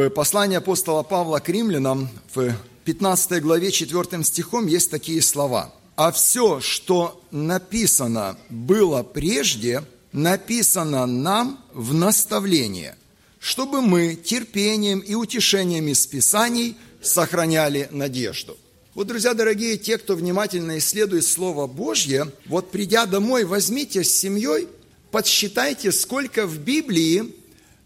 В 0.00 0.08
послании 0.08 0.56
апостола 0.56 1.02
Павла 1.02 1.40
к 1.40 1.50
римлянам 1.50 2.08
в 2.32 2.54
15 2.86 3.42
главе 3.42 3.70
4 3.70 4.24
стихом 4.24 4.66
есть 4.66 4.90
такие 4.90 5.20
слова. 5.20 5.74
«А 5.94 6.10
все, 6.10 6.58
что 6.62 7.22
написано 7.30 8.38
было 8.48 9.02
прежде, 9.02 9.84
написано 10.12 11.04
нам 11.04 11.62
в 11.74 11.92
наставление, 11.92 12.96
чтобы 13.40 13.82
мы 13.82 14.14
терпением 14.14 15.00
и 15.00 15.14
утешением 15.14 15.86
из 15.88 16.06
Писаний 16.06 16.76
сохраняли 17.02 17.86
надежду». 17.90 18.56
Вот, 18.94 19.06
друзья 19.06 19.34
дорогие, 19.34 19.76
те, 19.76 19.98
кто 19.98 20.14
внимательно 20.14 20.78
исследует 20.78 21.26
Слово 21.26 21.66
Божье, 21.66 22.32
вот 22.46 22.70
придя 22.70 23.04
домой, 23.04 23.44
возьмите 23.44 24.02
с 24.02 24.16
семьей, 24.16 24.66
подсчитайте, 25.10 25.92
сколько 25.92 26.46
в 26.46 26.56
Библии 26.56 27.34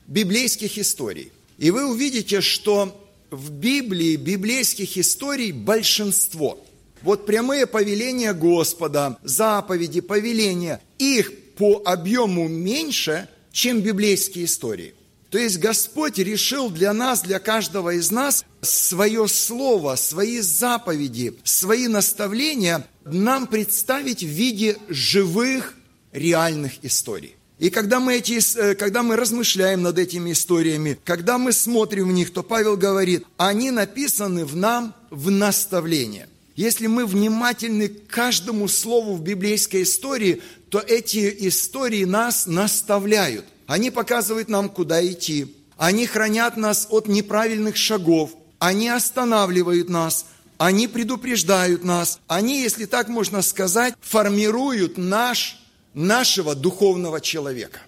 библейских 0.07 0.79
историй. 0.79 1.33
И 1.59 1.71
вы 1.71 1.87
увидите, 1.87 2.41
что 2.41 3.01
в 3.31 3.51
Библии 3.51 4.17
библейских 4.17 4.97
историй 4.99 5.53
большинство. 5.53 6.65
Вот 7.03 7.27
прямые 7.27 7.67
повеления 7.67 8.33
Господа, 8.33 9.19
заповеди, 9.23 10.01
повеления, 10.01 10.81
их 10.99 11.33
по 11.57 11.83
объему 11.85 12.49
меньше, 12.49 13.29
чем 13.53 13.81
библейские 13.81 14.47
истории. 14.47 14.95
То 15.31 15.39
есть 15.39 15.59
Господь 15.59 16.19
решил 16.19 16.71
для 16.71 16.93
нас, 16.93 17.23
для 17.23 17.41
каждого 17.41 17.95
из 17.95 18.11
нас 18.13 18.45
свое 18.63 19.27
слово, 19.27 19.97
свои 19.97 20.41
заповеди, 20.41 21.35
свои 21.43 21.89
наставления 21.89 22.87
нам 23.05 23.49
представить 23.49 24.23
в 24.23 24.29
виде 24.29 24.77
живых, 24.89 25.75
реальных 26.13 26.85
историй. 26.85 27.35
И 27.59 27.71
когда 27.71 28.01
мы, 28.01 28.17
эти, 28.17 28.41
э, 28.59 28.75
когда 28.75 29.03
мы 29.03 29.17
размышляем 29.17 29.83
над 29.83 29.99
этими 29.99 30.33
историями, 30.33 30.99
когда 31.05 31.39
мы 31.39 31.53
смотрим 31.53 32.09
в 32.09 32.13
них, 32.13 32.33
то 32.33 32.43
Павел 32.43 32.77
говорит, 32.77 33.25
они 33.37 33.71
написаны 33.71 34.45
в 34.45 34.57
нам 34.57 34.95
в 35.11 35.31
наставление. 35.31 36.29
Если 36.57 36.87
мы 36.87 37.07
внимательны 37.07 37.89
к 37.89 38.07
каждому 38.09 38.69
слову 38.69 39.15
в 39.15 39.23
библейской 39.23 39.83
истории, 39.83 40.43
то 40.69 40.79
эти 40.79 41.35
истории 41.49 42.05
нас 42.05 42.47
наставляют. 42.47 43.45
Они 43.67 43.91
показывают 43.91 44.49
нам, 44.49 44.69
куда 44.69 45.05
идти. 45.05 45.57
Они 45.77 46.07
хранят 46.07 46.57
нас 46.57 46.87
от 46.91 47.09
неправильных 47.09 47.77
шагов. 47.77 48.33
Они 48.59 48.89
останавливают 48.89 49.89
нас. 49.89 50.27
Они 50.59 50.87
предупреждают 50.87 51.85
нас. 51.85 52.21
Они, 52.29 52.63
если 52.63 52.85
так 52.85 53.09
можно 53.09 53.43
сказать, 53.43 53.95
формируют 54.01 54.97
наш 54.97 55.64
нашего 55.95 56.55
духовного 56.55 57.21
человека. 57.21 57.81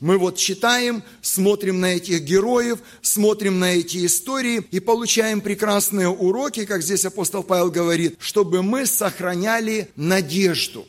Мы 0.00 0.18
вот 0.18 0.36
читаем, 0.36 1.02
смотрим 1.22 1.80
на 1.80 1.94
этих 1.94 2.22
героев, 2.22 2.80
смотрим 3.00 3.58
на 3.58 3.74
эти 3.74 4.04
истории 4.04 4.66
и 4.70 4.80
получаем 4.80 5.40
прекрасные 5.40 6.08
уроки, 6.08 6.66
как 6.66 6.82
здесь 6.82 7.06
апостол 7.06 7.42
Павел 7.42 7.70
говорит, 7.70 8.16
чтобы 8.18 8.62
мы 8.62 8.86
сохраняли 8.86 9.88
надежду. 9.96 10.86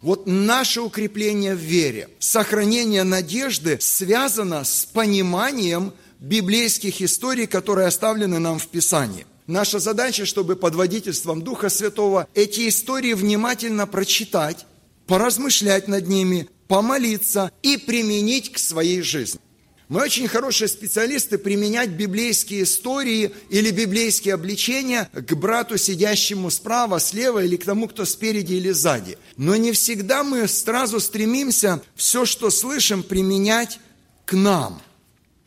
Вот 0.00 0.26
наше 0.26 0.80
укрепление 0.80 1.54
в 1.54 1.58
вере, 1.58 2.08
сохранение 2.18 3.04
надежды 3.04 3.78
связано 3.80 4.64
с 4.64 4.84
пониманием 4.86 5.92
библейских 6.20 7.02
историй, 7.02 7.46
которые 7.46 7.88
оставлены 7.88 8.38
нам 8.38 8.58
в 8.58 8.68
Писании. 8.68 9.26
Наша 9.46 9.78
задача, 9.78 10.24
чтобы 10.24 10.56
под 10.56 10.74
водительством 10.74 11.42
Духа 11.42 11.68
Святого 11.68 12.28
эти 12.34 12.68
истории 12.68 13.12
внимательно 13.12 13.86
прочитать, 13.86 14.66
поразмышлять 15.06 15.88
над 15.88 16.08
ними, 16.08 16.48
помолиться 16.68 17.52
и 17.62 17.76
применить 17.76 18.52
к 18.52 18.58
своей 18.58 19.02
жизни. 19.02 19.40
Мы 19.88 20.02
очень 20.02 20.28
хорошие 20.28 20.68
специалисты 20.68 21.36
применять 21.36 21.90
библейские 21.90 22.62
истории 22.62 23.32
или 23.50 23.70
библейские 23.70 24.34
обличения 24.34 25.10
к 25.12 25.34
брату, 25.34 25.76
сидящему 25.76 26.50
справа, 26.50 26.98
слева 26.98 27.44
или 27.44 27.56
к 27.56 27.64
тому, 27.64 27.86
кто 27.86 28.06
спереди 28.06 28.54
или 28.54 28.70
сзади. 28.70 29.18
Но 29.36 29.56
не 29.56 29.72
всегда 29.72 30.24
мы 30.24 30.48
сразу 30.48 31.00
стремимся 31.00 31.82
все, 31.94 32.24
что 32.24 32.50
слышим, 32.50 33.02
применять 33.02 33.78
к 34.24 34.32
нам. 34.32 34.80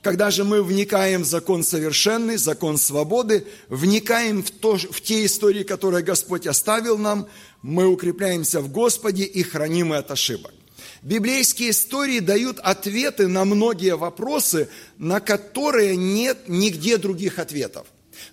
Когда 0.04 0.30
же 0.30 0.44
мы 0.44 0.64
вникаем 0.64 1.24
в 1.24 1.26
закон 1.26 1.64
совершенный, 1.64 2.38
закон 2.38 2.78
свободы, 2.78 3.48
вникаем 3.68 4.44
в, 4.44 4.52
то, 4.52 4.78
в 4.78 5.02
те 5.02 5.26
истории, 5.26 5.64
которые 5.64 6.04
Господь 6.04 6.46
оставил 6.46 6.98
нам, 6.98 7.28
мы 7.68 7.86
укрепляемся 7.88 8.62
в 8.62 8.72
Господе 8.72 9.26
и 9.26 9.44
храним 9.44 9.92
от 9.92 10.10
ошибок. 10.10 10.54
Библейские 11.02 11.72
истории 11.72 12.20
дают 12.20 12.60
ответы 12.60 13.28
на 13.28 13.44
многие 13.44 13.98
вопросы, 13.98 14.70
на 14.98 15.20
которые 15.20 15.98
нет 15.98 16.48
нигде 16.48 16.98
других 16.98 17.40
ответов. 17.40 17.86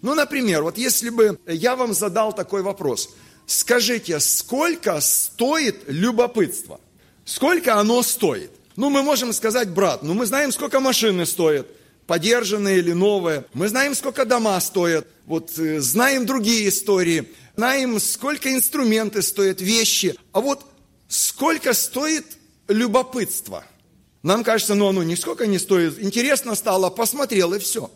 Ну, 0.03 0.15
например, 0.15 0.63
вот 0.63 0.79
если 0.79 1.11
бы 1.11 1.37
я 1.49 1.75
вам 1.75 1.95
задал 1.95 2.33
такой 2.33 2.63
вопрос. 2.63 3.11
Скажите, 3.45 4.21
сколько 4.21 5.01
стоит 5.01 5.83
любопытство? 5.89 6.81
Сколько 7.25 7.75
оно 7.81 8.03
стоит? 8.03 8.53
Ну, 8.77 8.89
мы 8.89 9.03
можем 9.03 9.33
сказать, 9.33 9.69
брат, 9.69 10.05
ну 10.05 10.15
мы 10.15 10.27
знаем, 10.27 10.53
сколько 10.53 10.79
машины 10.79 11.27
стоят, 11.27 11.67
подержанные 12.07 12.79
или 12.79 12.93
новые. 12.93 13.45
Мы 13.55 13.69
знаем, 13.69 13.95
сколько 13.95 14.25
дома 14.25 14.61
стоят. 14.61 15.07
Вот 15.27 15.59
э, 15.59 15.81
знаем 15.81 16.27
другие 16.27 16.69
истории 16.69 17.29
знаем, 17.57 18.01
сколько 18.01 18.53
инструменты 18.53 19.23
стоят, 19.23 19.61
вещи, 19.61 20.15
а 20.33 20.41
вот 20.41 20.65
сколько 21.09 21.73
стоит 21.73 22.27
любопытство. 22.69 23.65
Нам 24.23 24.43
кажется, 24.43 24.75
ну 24.75 24.89
оно 24.89 25.03
нисколько 25.03 25.47
не 25.47 25.59
стоит, 25.59 26.03
интересно 26.03 26.55
стало, 26.55 26.91
посмотрел 26.91 27.53
и 27.55 27.59
все. 27.59 27.91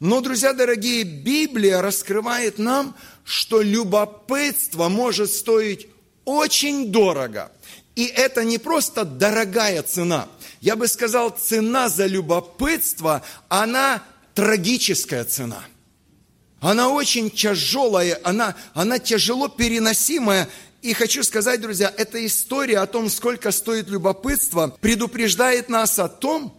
Но, 0.00 0.20
друзья 0.20 0.52
дорогие, 0.52 1.04
Библия 1.04 1.82
раскрывает 1.82 2.58
нам, 2.58 2.96
что 3.24 3.60
любопытство 3.60 4.88
может 4.88 5.30
стоить 5.30 5.88
очень 6.24 6.90
дорого. 6.90 7.52
И 7.98 8.04
это 8.06 8.44
не 8.44 8.58
просто 8.58 9.04
дорогая 9.04 9.82
цена. 9.82 10.28
Я 10.60 10.76
бы 10.76 10.86
сказал, 10.86 11.30
цена 11.30 11.88
за 11.88 12.06
любопытство, 12.06 13.22
она 13.48 14.02
трагическая 14.34 15.24
цена– 15.24 15.64
она 16.60 16.88
очень 16.88 17.30
тяжелая, 17.30 18.20
она, 18.24 18.56
она 18.74 18.98
тяжело 18.98 19.48
переносимая. 19.48 20.48
И 20.82 20.92
хочу 20.92 21.22
сказать, 21.22 21.60
друзья, 21.60 21.92
эта 21.96 22.24
история 22.26 22.78
о 22.78 22.86
том, 22.86 23.08
сколько 23.10 23.52
стоит 23.52 23.88
любопытство, 23.88 24.76
предупреждает 24.80 25.68
нас 25.68 25.98
о 25.98 26.08
том, 26.08 26.54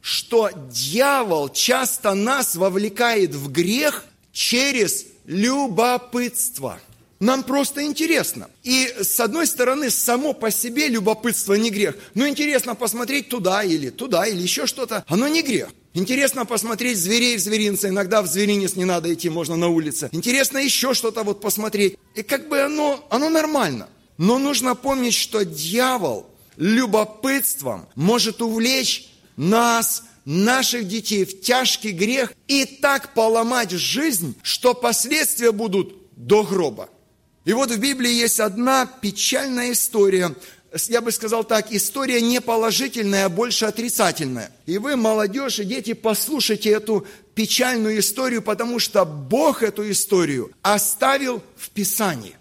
что 0.00 0.50
дьявол 0.70 1.48
часто 1.50 2.14
нас 2.14 2.56
вовлекает 2.56 3.34
в 3.34 3.50
грех 3.50 4.04
через 4.32 5.06
любопытство. 5.24 6.80
Нам 7.24 7.42
просто 7.42 7.82
интересно. 7.84 8.50
И 8.64 8.86
с 9.00 9.18
одной 9.18 9.46
стороны, 9.46 9.88
само 9.90 10.34
по 10.34 10.50
себе 10.50 10.88
любопытство 10.88 11.54
не 11.54 11.70
грех. 11.70 11.96
Но 12.12 12.28
интересно 12.28 12.74
посмотреть 12.74 13.30
туда 13.30 13.62
или 13.62 13.88
туда 13.88 14.26
или 14.26 14.42
еще 14.42 14.66
что-то. 14.66 15.06
Оно 15.08 15.26
не 15.26 15.40
грех. 15.40 15.70
Интересно 15.94 16.44
посмотреть 16.44 16.98
зверей 16.98 17.38
в 17.38 17.40
зверинце. 17.40 17.88
Иногда 17.88 18.20
в 18.20 18.26
зверинец 18.26 18.76
не 18.76 18.84
надо 18.84 19.10
идти, 19.14 19.30
можно 19.30 19.56
на 19.56 19.68
улице. 19.68 20.10
Интересно 20.12 20.58
еще 20.58 20.92
что-то 20.92 21.22
вот 21.22 21.40
посмотреть. 21.40 21.96
И 22.14 22.22
как 22.22 22.46
бы 22.50 22.60
оно, 22.60 23.02
оно 23.08 23.30
нормально. 23.30 23.88
Но 24.18 24.38
нужно 24.38 24.74
помнить, 24.74 25.14
что 25.14 25.46
дьявол 25.46 26.26
любопытством 26.58 27.86
может 27.94 28.42
увлечь 28.42 29.08
нас, 29.38 30.02
наших 30.26 30.86
детей 30.88 31.24
в 31.24 31.40
тяжкий 31.40 31.92
грех 31.92 32.34
и 32.48 32.66
так 32.66 33.14
поломать 33.14 33.70
жизнь, 33.70 34.36
что 34.42 34.74
последствия 34.74 35.52
будут 35.52 35.94
до 36.16 36.42
гроба. 36.42 36.90
И 37.44 37.52
вот 37.52 37.70
в 37.70 37.78
Библии 37.78 38.12
есть 38.12 38.40
одна 38.40 38.86
печальная 38.86 39.72
история 39.72 40.34
я 40.88 41.00
бы 41.00 41.12
сказал 41.12 41.44
так, 41.44 41.72
история 41.72 42.20
не 42.20 42.40
положительная, 42.40 43.26
а 43.26 43.28
больше 43.28 43.66
отрицательная. 43.66 44.50
И 44.66 44.78
вы, 44.78 44.96
молодежь 44.96 45.60
и 45.60 45.64
дети, 45.64 45.92
послушайте 45.92 46.70
эту 46.70 47.06
печальную 47.34 48.00
историю, 48.00 48.42
потому 48.42 48.78
что 48.78 49.04
Бог 49.04 49.62
эту 49.62 49.88
историю 49.90 50.50
оставил 50.62 51.42
в 51.56 51.70
Писании. 51.70 52.36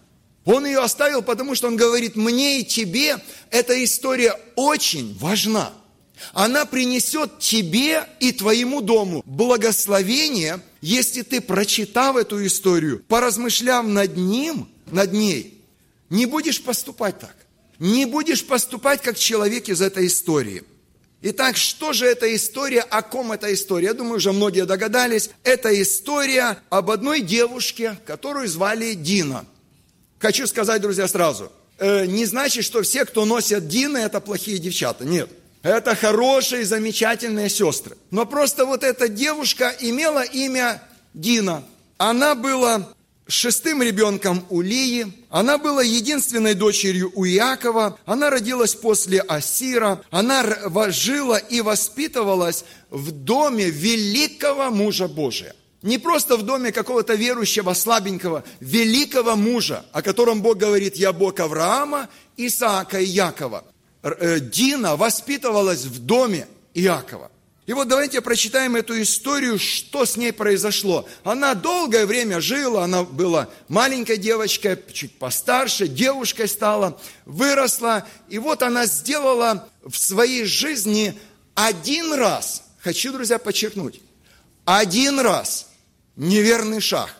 Он 0.45 0.65
ее 0.65 0.79
оставил, 0.79 1.21
потому 1.21 1.55
что 1.55 1.67
Он 1.67 1.75
говорит, 1.75 2.15
мне 2.15 2.59
и 2.59 2.65
тебе 2.65 3.17
эта 3.49 3.81
история 3.83 4.37
очень 4.55 5.17
важна. 5.19 5.71
Она 6.33 6.65
принесет 6.65 7.39
тебе 7.39 8.03
и 8.19 8.31
твоему 8.31 8.81
дому 8.81 9.23
благословение, 9.25 10.59
если 10.81 11.21
ты, 11.21 11.39
прочитав 11.39 12.15
эту 12.17 12.45
историю, 12.45 13.03
поразмышляв 13.07 13.85
над 13.85 14.17
ним, 14.17 14.69
над 14.93 15.13
ней, 15.13 15.61
не 16.09 16.25
будешь 16.25 16.63
поступать 16.63 17.19
так 17.19 17.35
не 17.83 18.05
будешь 18.05 18.45
поступать 18.45 19.01
как 19.01 19.17
человек 19.17 19.67
из 19.67 19.81
этой 19.81 20.07
истории. 20.07 20.63
Итак, 21.21 21.55
что 21.57 21.93
же 21.93 22.05
эта 22.05 22.33
история, 22.35 22.81
о 22.81 23.01
ком 23.01 23.31
эта 23.31 23.53
история? 23.53 23.87
Я 23.87 23.93
думаю, 23.93 24.17
уже 24.17 24.31
многие 24.31 24.65
догадались. 24.65 25.29
Это 25.43 25.81
история 25.81 26.59
об 26.69 26.91
одной 26.91 27.21
девушке, 27.21 27.97
которую 28.05 28.47
звали 28.47 28.93
Дина. 28.93 29.45
Хочу 30.19 30.47
сказать, 30.47 30.81
друзья, 30.81 31.07
сразу, 31.07 31.51
э, 31.77 32.05
не 32.05 32.25
значит, 32.25 32.65
что 32.65 32.81
все, 32.83 33.05
кто 33.05 33.25
носят 33.25 33.67
Дины, 33.67 33.97
это 33.97 34.19
плохие 34.19 34.59
девчата. 34.59 35.05
Нет. 35.05 35.29
Это 35.61 35.95
хорошие, 35.95 36.65
замечательные 36.65 37.49
сестры. 37.49 37.97
Но 38.11 38.25
просто 38.25 38.65
вот 38.65 38.83
эта 38.83 39.07
девушка 39.07 39.73
имела 39.79 40.23
имя 40.23 40.81
Дина. 41.13 41.63
Она 41.97 42.35
была 42.35 42.89
шестым 43.27 43.81
ребенком 43.81 44.45
у 44.49 44.61
Лии. 44.61 45.13
Она 45.29 45.57
была 45.57 45.81
единственной 45.81 46.53
дочерью 46.53 47.11
у 47.15 47.25
Иакова. 47.25 47.97
Она 48.05 48.29
родилась 48.29 48.75
после 48.75 49.19
Асира. 49.19 50.01
Она 50.11 50.45
жила 50.89 51.37
и 51.37 51.61
воспитывалась 51.61 52.65
в 52.89 53.11
доме 53.11 53.69
великого 53.69 54.71
мужа 54.71 55.07
Божия. 55.07 55.55
Не 55.81 55.97
просто 55.97 56.37
в 56.37 56.43
доме 56.43 56.71
какого-то 56.71 57.13
верующего, 57.15 57.73
слабенького, 57.73 58.45
великого 58.61 59.35
мужа, 59.35 59.85
о 59.91 60.01
котором 60.01 60.41
Бог 60.41 60.57
говорит, 60.57 60.95
я 60.95 61.11
Бог 61.11 61.39
Авраама, 61.41 62.07
Исаака 62.37 63.01
и 63.01 63.05
Якова. 63.05 63.65
Э, 64.01 64.39
Дина 64.39 64.95
воспитывалась 64.95 65.83
в 65.83 65.99
доме 65.99 66.47
Иакова. 66.73 67.29
И 67.65 67.71
вот 67.71 67.87
давайте 67.87 68.19
прочитаем 68.19 68.75
эту 68.75 69.01
историю, 69.01 69.57
что 69.57 70.05
с 70.05 70.17
ней 70.17 70.33
произошло. 70.33 71.07
Она 71.23 71.53
долгое 71.53 72.05
время 72.05 72.41
жила, 72.41 72.83
она 72.83 73.03
была 73.03 73.49
маленькой 73.69 74.17
девочкой, 74.17 74.77
чуть 74.91 75.17
постарше, 75.17 75.87
девушкой 75.87 76.49
стала, 76.49 76.99
выросла. 77.25 78.05
И 78.27 78.37
вот 78.37 78.63
она 78.63 78.85
сделала 78.85 79.69
в 79.85 79.95
своей 79.95 80.43
жизни 80.43 81.17
один 81.55 82.13
раз, 82.13 82.63
хочу, 82.79 83.13
друзья, 83.13 83.39
подчеркнуть, 83.39 84.01
один 84.65 85.21
раз 85.21 85.69
неверный 86.17 86.81
шаг 86.81 87.15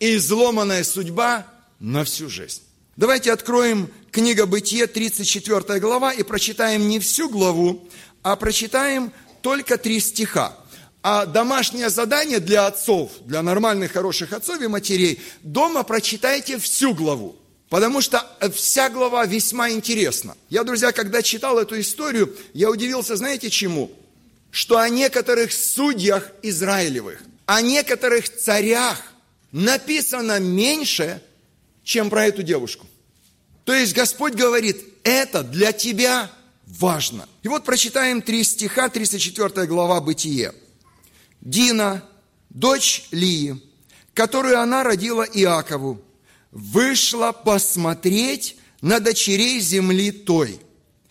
и 0.00 0.16
изломанная 0.16 0.84
судьба 0.84 1.46
на 1.80 2.04
всю 2.04 2.30
жизнь. 2.30 2.62
Давайте 2.96 3.30
откроем 3.30 3.90
книга 4.10 4.46
Бытие, 4.46 4.86
34 4.86 5.80
глава, 5.80 6.12
и 6.12 6.22
прочитаем 6.22 6.88
не 6.88 6.98
всю 6.98 7.28
главу, 7.28 7.86
а 8.22 8.36
прочитаем 8.36 9.12
только 9.42 9.76
три 9.76 10.00
стиха. 10.00 10.56
А 11.02 11.26
домашнее 11.26 11.90
задание 11.90 12.38
для 12.38 12.66
отцов, 12.66 13.10
для 13.24 13.42
нормальных, 13.42 13.92
хороших 13.92 14.32
отцов 14.32 14.60
и 14.60 14.68
матерей, 14.68 15.20
дома 15.42 15.82
прочитайте 15.82 16.58
всю 16.58 16.94
главу. 16.94 17.36
Потому 17.68 18.00
что 18.02 18.24
вся 18.54 18.88
глава 18.88 19.24
весьма 19.24 19.70
интересна. 19.70 20.36
Я, 20.50 20.62
друзья, 20.62 20.92
когда 20.92 21.22
читал 21.22 21.58
эту 21.58 21.80
историю, 21.80 22.36
я 22.52 22.70
удивился, 22.70 23.16
знаете 23.16 23.50
чему? 23.50 23.90
Что 24.50 24.78
о 24.78 24.88
некоторых 24.88 25.52
судьях 25.52 26.30
Израилевых, 26.42 27.22
о 27.46 27.62
некоторых 27.62 28.28
царях 28.28 29.00
написано 29.52 30.38
меньше, 30.38 31.22
чем 31.82 32.10
про 32.10 32.26
эту 32.26 32.42
девушку. 32.42 32.86
То 33.64 33.74
есть 33.74 33.94
Господь 33.94 34.34
говорит, 34.34 34.76
это 35.02 35.42
для 35.42 35.72
тебя 35.72 36.30
важно. 36.78 37.28
И 37.42 37.48
вот 37.48 37.64
прочитаем 37.64 38.22
три 38.22 38.44
стиха, 38.44 38.88
34 38.88 39.66
глава 39.66 40.00
Бытие. 40.00 40.52
Дина, 41.40 42.02
дочь 42.50 43.08
Лии, 43.10 43.60
которую 44.14 44.58
она 44.60 44.82
родила 44.82 45.24
Иакову, 45.24 46.00
вышла 46.50 47.32
посмотреть 47.32 48.56
на 48.80 49.00
дочерей 49.00 49.60
земли 49.60 50.10
той. 50.10 50.60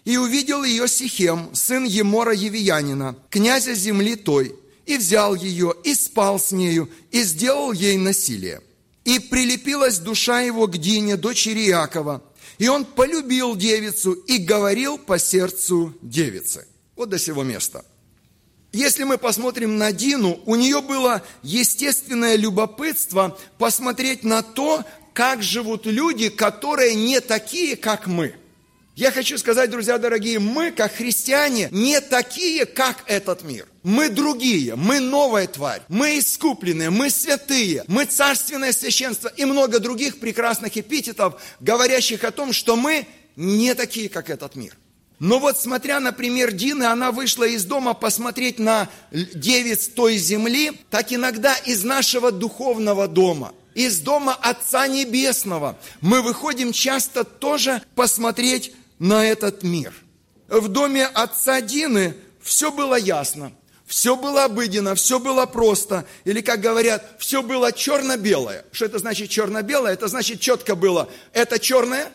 И 0.03 0.17
увидел 0.17 0.63
ее 0.63 0.87
Сихем, 0.87 1.53
сын 1.53 1.83
Емора 1.83 2.33
Евиянина, 2.33 3.15
князя 3.29 3.75
земли 3.75 4.15
той, 4.15 4.55
и 4.87 4.97
взял 4.97 5.35
ее, 5.35 5.75
и 5.83 5.93
спал 5.93 6.39
с 6.39 6.51
нею, 6.51 6.89
и 7.11 7.21
сделал 7.21 7.71
ей 7.71 7.97
насилие. 7.97 8.61
И 9.05 9.19
прилепилась 9.19 9.99
душа 9.99 10.41
его 10.41 10.67
к 10.67 10.77
Дине, 10.77 11.17
дочери 11.17 11.67
Иакова, 11.67 12.23
и 12.61 12.67
он 12.67 12.85
полюбил 12.85 13.55
девицу 13.55 14.11
и 14.11 14.37
говорил 14.37 14.99
по 14.99 15.17
сердцу 15.17 15.95
девицы. 16.03 16.67
Вот 16.95 17.09
до 17.09 17.17
сего 17.17 17.41
места. 17.41 17.83
Если 18.71 19.03
мы 19.03 19.17
посмотрим 19.17 19.79
на 19.79 19.91
Дину, 19.91 20.39
у 20.45 20.55
нее 20.55 20.79
было 20.81 21.23
естественное 21.41 22.35
любопытство 22.35 23.35
посмотреть 23.57 24.23
на 24.23 24.43
то, 24.43 24.85
как 25.13 25.41
живут 25.41 25.87
люди, 25.87 26.29
которые 26.29 26.93
не 26.93 27.19
такие, 27.19 27.75
как 27.75 28.05
мы– 28.05 28.35
я 29.01 29.11
хочу 29.11 29.39
сказать, 29.39 29.71
друзья 29.71 29.97
дорогие, 29.97 30.37
мы, 30.37 30.69
как 30.69 30.93
христиане, 30.93 31.69
не 31.71 31.99
такие, 32.01 32.67
как 32.67 33.03
этот 33.07 33.41
мир. 33.41 33.67
Мы 33.81 34.09
другие, 34.09 34.75
мы 34.75 34.99
новая 34.99 35.47
тварь, 35.47 35.81
мы 35.87 36.19
искупленные, 36.19 36.91
мы 36.91 37.09
святые, 37.09 37.83
мы 37.87 38.05
царственное 38.05 38.71
священство 38.71 39.27
и 39.29 39.43
много 39.45 39.79
других 39.79 40.19
прекрасных 40.19 40.77
эпитетов, 40.77 41.41
говорящих 41.59 42.23
о 42.23 42.29
том, 42.29 42.53
что 42.53 42.75
мы 42.75 43.07
не 43.35 43.73
такие, 43.73 44.07
как 44.07 44.29
этот 44.29 44.55
мир. 44.55 44.77
Но 45.17 45.39
вот 45.39 45.57
смотря 45.57 45.99
на 45.99 46.11
пример 46.11 46.51
Дины, 46.51 46.83
она 46.83 47.11
вышла 47.11 47.45
из 47.45 47.65
дома 47.65 47.95
посмотреть 47.95 48.59
на 48.59 48.87
девиц 49.11 49.87
той 49.87 50.17
земли, 50.17 50.73
так 50.91 51.11
иногда 51.11 51.55
из 51.55 51.83
нашего 51.83 52.31
духовного 52.31 53.07
дома– 53.07 53.55
из 53.73 53.99
дома 53.99 54.33
Отца 54.33 54.87
Небесного. 54.87 55.77
Мы 56.01 56.21
выходим 56.21 56.73
часто 56.73 57.23
тоже 57.23 57.81
посмотреть 57.95 58.73
на 59.01 59.25
этот 59.25 59.63
мир. 59.63 59.93
В 60.47 60.67
доме 60.67 61.07
отца 61.07 61.59
Дины 61.59 62.15
все 62.39 62.71
было 62.71 62.93
ясно, 62.93 63.51
все 63.87 64.15
было 64.15 64.45
обыденно, 64.45 64.93
все 64.93 65.19
было 65.19 65.47
просто. 65.47 66.05
Или, 66.23 66.41
как 66.41 66.61
говорят, 66.61 67.15
все 67.17 67.41
было 67.41 67.73
черно-белое. 67.73 68.63
Что 68.71 68.85
это 68.85 68.99
значит 68.99 69.31
черно-белое? 69.31 69.93
Это 69.93 70.07
значит 70.07 70.39
четко 70.39 70.75
было. 70.75 71.09
Это 71.33 71.57
черное, 71.57 72.11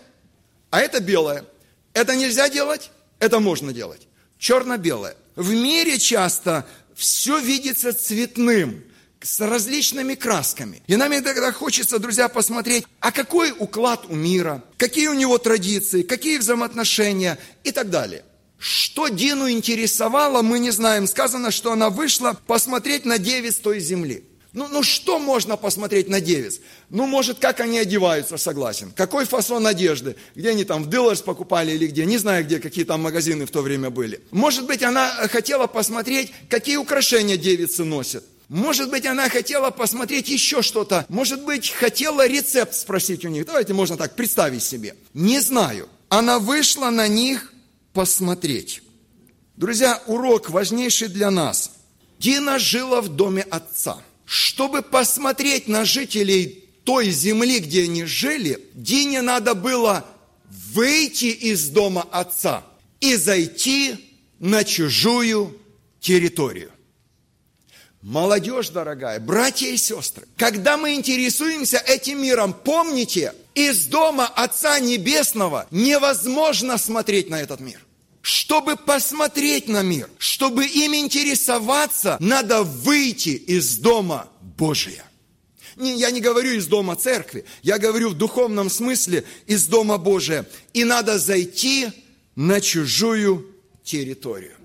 а 0.70 0.80
это 0.80 1.00
белое. 1.00 1.44
Это 1.92 2.14
нельзя 2.14 2.48
делать, 2.48 2.92
это 3.18 3.40
можно 3.40 3.72
делать. 3.72 4.06
Черно-белое. 4.38 5.16
В 5.34 5.50
мире 5.50 5.98
часто 5.98 6.66
все 6.94 7.38
видится 7.40 7.92
цветным– 7.92 8.84
с 9.26 9.40
различными 9.40 10.14
красками. 10.14 10.82
И 10.86 10.96
нам 10.96 11.12
иногда 11.12 11.50
хочется, 11.52 11.98
друзья, 11.98 12.28
посмотреть, 12.28 12.84
а 13.00 13.10
какой 13.10 13.52
уклад 13.58 14.04
у 14.08 14.14
мира, 14.14 14.62
какие 14.76 15.08
у 15.08 15.14
него 15.14 15.36
традиции, 15.38 16.02
какие 16.02 16.38
взаимоотношения 16.38 17.38
и 17.64 17.72
так 17.72 17.90
далее. 17.90 18.22
Что 18.58 19.08
Дину 19.08 19.50
интересовало, 19.50 20.42
мы 20.42 20.58
не 20.60 20.70
знаем. 20.70 21.06
Сказано, 21.06 21.50
что 21.50 21.72
она 21.72 21.90
вышла 21.90 22.38
посмотреть 22.46 23.04
на 23.04 23.18
девиц 23.18 23.56
той 23.56 23.80
земли. 23.80 24.24
Ну, 24.52 24.68
ну 24.68 24.82
что 24.82 25.18
можно 25.18 25.58
посмотреть 25.58 26.08
на 26.08 26.20
девиц? 26.20 26.60
Ну, 26.88 27.06
может, 27.06 27.38
как 27.38 27.60
они 27.60 27.78
одеваются, 27.78 28.38
согласен. 28.38 28.92
Какой 28.96 29.26
фасон 29.26 29.66
одежды? 29.66 30.16
Где 30.34 30.50
они 30.50 30.64
там, 30.64 30.84
в 30.84 30.88
Дилlerс 30.88 31.20
покупали 31.20 31.72
или 31.72 31.88
где? 31.88 32.06
Не 32.06 32.16
знаю, 32.16 32.44
где, 32.44 32.60
какие 32.60 32.84
там 32.86 33.02
магазины 33.02 33.44
в 33.44 33.50
то 33.50 33.60
время 33.60 33.90
были. 33.90 34.22
Может 34.30 34.66
быть, 34.66 34.82
она 34.82 35.10
хотела 35.28 35.66
посмотреть, 35.66 36.32
какие 36.48 36.76
украшения 36.76 37.36
девицы 37.36 37.84
носят. 37.84 38.24
Может 38.48 38.90
быть, 38.90 39.06
она 39.06 39.28
хотела 39.28 39.70
посмотреть 39.70 40.28
еще 40.28 40.62
что-то. 40.62 41.04
Может 41.08 41.44
быть, 41.44 41.70
хотела 41.70 42.26
рецепт 42.26 42.74
спросить 42.74 43.24
у 43.24 43.28
них. 43.28 43.44
Давайте 43.44 43.72
можно 43.72 43.96
так 43.96 44.14
представить 44.14 44.62
себе. 44.62 44.94
Не 45.14 45.40
знаю. 45.40 45.88
Она 46.08 46.38
вышла 46.38 46.90
на 46.90 47.08
них 47.08 47.52
посмотреть. 47.92 48.82
Друзья, 49.56 50.00
урок 50.06 50.50
важнейший 50.50 51.08
для 51.08 51.30
нас. 51.30 51.72
Дина 52.18 52.58
жила 52.58 53.00
в 53.00 53.08
доме 53.08 53.42
отца. 53.42 53.98
Чтобы 54.24 54.82
посмотреть 54.82 55.66
на 55.66 55.84
жителей 55.84 56.64
той 56.84 57.10
земли, 57.10 57.58
где 57.58 57.84
они 57.84 58.04
жили, 58.04 58.60
Дине 58.74 59.22
надо 59.22 59.54
было 59.54 60.06
выйти 60.72 61.26
из 61.26 61.68
дома 61.68 62.06
отца 62.12 62.64
и 63.00 63.16
зайти 63.16 63.96
на 64.38 64.62
чужую 64.62 65.58
территорию. 66.00 66.70
Молодежь 68.06 68.68
дорогая, 68.68 69.18
братья 69.18 69.66
и 69.66 69.76
сестры, 69.76 70.28
когда 70.36 70.76
мы 70.76 70.94
интересуемся 70.94 71.78
этим 71.78 72.22
миром, 72.22 72.54
помните, 72.54 73.34
из 73.56 73.86
дома 73.86 74.28
Отца 74.28 74.78
Небесного 74.78 75.66
невозможно 75.72 76.78
смотреть 76.78 77.30
на 77.30 77.40
этот 77.40 77.58
мир. 77.58 77.84
Чтобы 78.22 78.76
посмотреть 78.76 79.66
на 79.66 79.82
мир, 79.82 80.08
чтобы 80.18 80.66
им 80.66 80.94
интересоваться, 80.94 82.16
надо 82.20 82.62
выйти 82.62 83.30
из 83.30 83.78
дома 83.78 84.28
Божия. 84.40 85.04
Я 85.74 86.12
не 86.12 86.20
говорю 86.20 86.52
из 86.52 86.68
дома 86.68 86.94
церкви, 86.94 87.44
я 87.64 87.80
говорю 87.80 88.10
в 88.10 88.14
духовном 88.14 88.70
смысле 88.70 89.24
из 89.48 89.66
дома 89.66 89.98
Божия. 89.98 90.46
И 90.74 90.84
надо 90.84 91.18
зайти 91.18 91.88
на 92.36 92.60
чужую 92.60 93.48
территорию. 93.82 94.55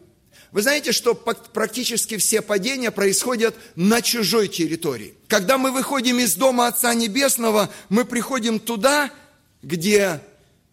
Вы 0.52 0.64
знаете, 0.64 0.92
что 0.92 1.16
практически 1.16 2.18
все 2.18 2.42
падения 2.42 2.92
происходят 2.92 3.56
на 3.76 4.02
чужой 4.02 4.50
территории. 4.50 5.14
Когда 5.28 5.58
мы 5.58 5.72
выходим 5.72 6.20
из 6.20 6.36
дома 6.36 6.68
Отца 6.68 6.94
Небесного, 6.94 7.72
мы 7.88 8.04
приходим 8.04 8.60
туда, 8.60 9.12
где 9.62 10.20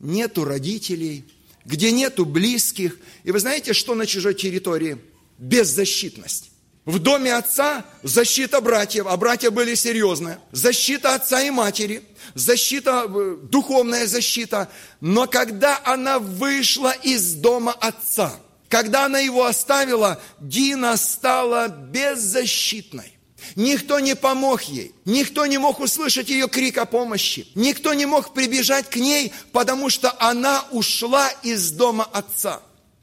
нету 0.00 0.44
родителей, 0.44 1.24
где 1.64 1.92
нету 1.92 2.24
близких. 2.24 2.98
И 3.22 3.30
вы 3.30 3.38
знаете, 3.38 3.72
что 3.72 3.94
на 3.94 4.06
чужой 4.06 4.34
территории? 4.34 4.98
Беззащитность. 5.38 6.50
В 6.84 6.98
доме 6.98 7.34
отца 7.34 7.84
защита 8.02 8.60
братьев, 8.60 9.06
а 9.06 9.16
братья 9.16 9.50
были 9.50 9.74
серьезные. 9.74 10.40
Защита 10.50 11.14
отца 11.14 11.42
и 11.42 11.50
матери, 11.50 12.02
защита, 12.34 13.04
э, 13.06 13.36
духовная 13.42 14.06
защита. 14.06 14.70
Но 15.00 15.26
когда 15.28 15.80
она 15.84 16.18
вышла 16.18 16.90
из 16.90 17.34
дома 17.34 17.72
отца– 17.72 18.34
Когда 18.68 19.06
она 19.06 19.18
его 19.18 19.46
оставила, 19.46 20.20
Дина 20.40 20.96
стала 20.96 21.68
беззащитной. 21.68 23.14
Никто 23.54 24.00
не 24.00 24.14
помог 24.14 24.62
ей, 24.62 24.94
никто 25.04 25.46
не 25.46 25.58
мог 25.58 25.80
услышать 25.80 26.28
ее 26.28 26.48
крик 26.48 26.76
о 26.78 26.86
помощи, 26.86 27.46
никто 27.54 27.94
не 27.94 28.04
мог 28.04 28.34
прибежать 28.34 28.90
к 28.90 28.96
ней, 28.96 29.32
потому 29.52 29.90
что 29.90 30.14
она 30.18 30.64
ушла 30.72 31.30
из 31.42 31.70
дома 31.70 32.04
отца. 32.04 32.60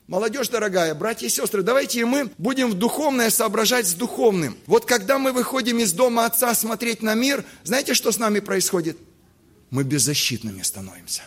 Молодежь 0.08 0.50
дорогая, 0.50 0.94
братья 0.94 1.26
и 1.26 1.30
сестры, 1.30 1.64
давайте 1.64 2.02
и 2.02 2.04
мы 2.04 2.30
будем 2.38 2.70
в 2.70 2.76
духовное 2.76 3.32
соображать 3.32 3.88
с 3.88 3.94
духовным. 3.94 4.56
Вот 4.68 4.86
когда 4.86 5.18
мы 5.18 5.32
выходим 5.32 5.80
из 5.80 5.94
дома 5.94 6.26
отца 6.26 6.54
смотреть 6.54 7.02
на 7.02 7.16
мир, 7.16 7.44
знаете, 7.64 7.96
что 7.96 8.12
с 8.12 8.20
нами 8.20 8.40
происходит? 8.40 8.98
Мы 9.72 9.84
беззащитными 9.84 10.62
становимся. 10.62 11.24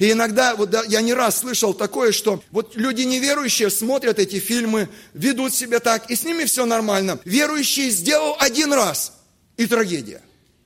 И 0.00 0.12
иногда, 0.12 0.56
вот 0.56 0.74
я 0.88 1.02
не 1.02 1.12
раз 1.12 1.40
слышал 1.40 1.74
такое, 1.74 2.12
что 2.12 2.42
вот 2.50 2.74
люди 2.74 3.02
неверующие 3.02 3.68
смотрят 3.68 4.18
эти 4.18 4.40
фильмы, 4.40 4.88
ведут 5.12 5.52
себя 5.52 5.78
так, 5.78 6.10
и 6.10 6.16
с 6.16 6.24
ними 6.24 6.44
все 6.44 6.64
нормально. 6.64 7.20
Верующий 7.26 7.90
сделал 7.90 8.34
один 8.40 8.72
раз, 8.72 9.12
и 9.58 9.66
трагедия. 9.66 10.22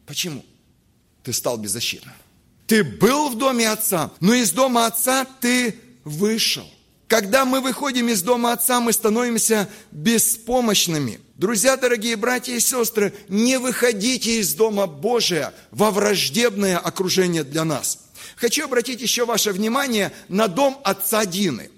Почему? 0.06 0.44
Ты 1.24 1.32
стал 1.32 1.56
беззащитным. 1.56 2.14
Ты 2.68 2.84
был 2.84 3.28
в 3.28 3.36
доме 3.36 3.68
отца, 3.68 4.12
но 4.20 4.34
из 4.34 4.52
дома 4.52 4.86
отца 4.86 5.26
ты 5.40 5.80
вышел. 6.04 6.64
Когда 7.08 7.44
мы 7.44 7.60
выходим 7.60 8.08
из 8.10 8.22
дома 8.22 8.52
отца, 8.52 8.78
мы 8.78 8.92
становимся 8.92 9.68
беспомощными. 9.90 11.18
Друзья, 11.34 11.76
дорогие 11.76 12.14
братья 12.14 12.54
и 12.54 12.60
сестры, 12.60 13.12
не 13.28 13.58
выходите 13.58 14.38
из 14.38 14.54
дома 14.54 14.86
Божия 14.86 15.52
во 15.72 15.90
враждебное 15.90 16.78
окружение 16.78 17.42
для 17.42 17.64
нас– 17.64 17.98
Хочу 18.44 18.66
обратить 18.66 19.00
еще 19.00 19.24
ваше 19.24 19.52
внимание 19.52 20.12
на 20.28 20.48
дом 20.48 20.78
отца 20.84 21.24
Дины. 21.24 21.70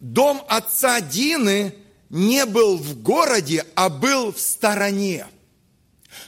Дом 0.00 0.42
отца 0.48 1.02
Дины 1.02 1.74
не 2.08 2.46
был 2.46 2.78
в 2.78 3.02
городе, 3.02 3.66
а 3.74 3.90
был 3.90 4.32
в 4.32 4.40
стороне. 4.40 5.26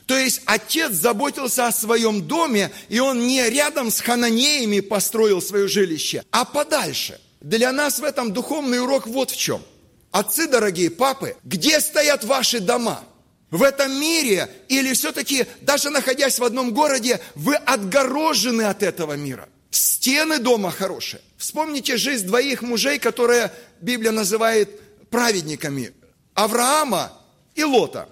То 0.05 0.19
есть 0.19 0.43
отец 0.45 0.93
заботился 0.93 1.67
о 1.67 1.73
своем 1.73 2.27
доме, 2.29 2.73
и 2.91 2.99
он 3.01 3.27
не 3.27 3.49
рядом 3.49 3.91
с 3.91 4.01
хананеями 4.01 4.81
построил 4.81 5.41
свое 5.41 5.67
жилище, 5.67 6.25
а 6.31 6.45
подальше. 6.45 7.19
Для 7.41 7.73
нас 7.73 8.01
в 8.01 8.05
этом 8.05 8.35
духовный 8.35 8.83
урок 8.83 9.07
вот 9.07 9.31
в 9.31 9.37
чем. 9.39 9.63
Отцы, 10.11 10.47
дорогие 10.47 10.91
папы, 10.91 11.37
где 11.43 11.81
стоят 11.81 12.23
ваши 12.23 12.61
дома? 12.61 13.03
В 13.51 13.63
этом 13.63 13.99
мире 13.99 14.51
или 14.69 14.93
все-таки, 14.93 15.47
даже 15.63 15.89
находясь 15.89 16.39
в 16.39 16.45
одном 16.45 16.75
городе, 16.75 17.23
вы 17.35 17.55
отгорожены 17.55 18.65
от 18.65 18.83
этого 18.83 19.15
мира? 19.15 19.49
Стены 19.75 20.39
дома 20.39 20.71
хорошие. 20.71 21.21
Вспомните 21.37 21.97
жизнь 21.97 22.29
двоих 22.29 22.63
мужей, 22.63 23.01
которые 23.01 23.53
Библия 23.81 24.13
называет 24.13 25.09
праведниками. 25.11 25.93
Авраама 26.33 27.13
и 27.57 27.65
Лота. 27.65 28.09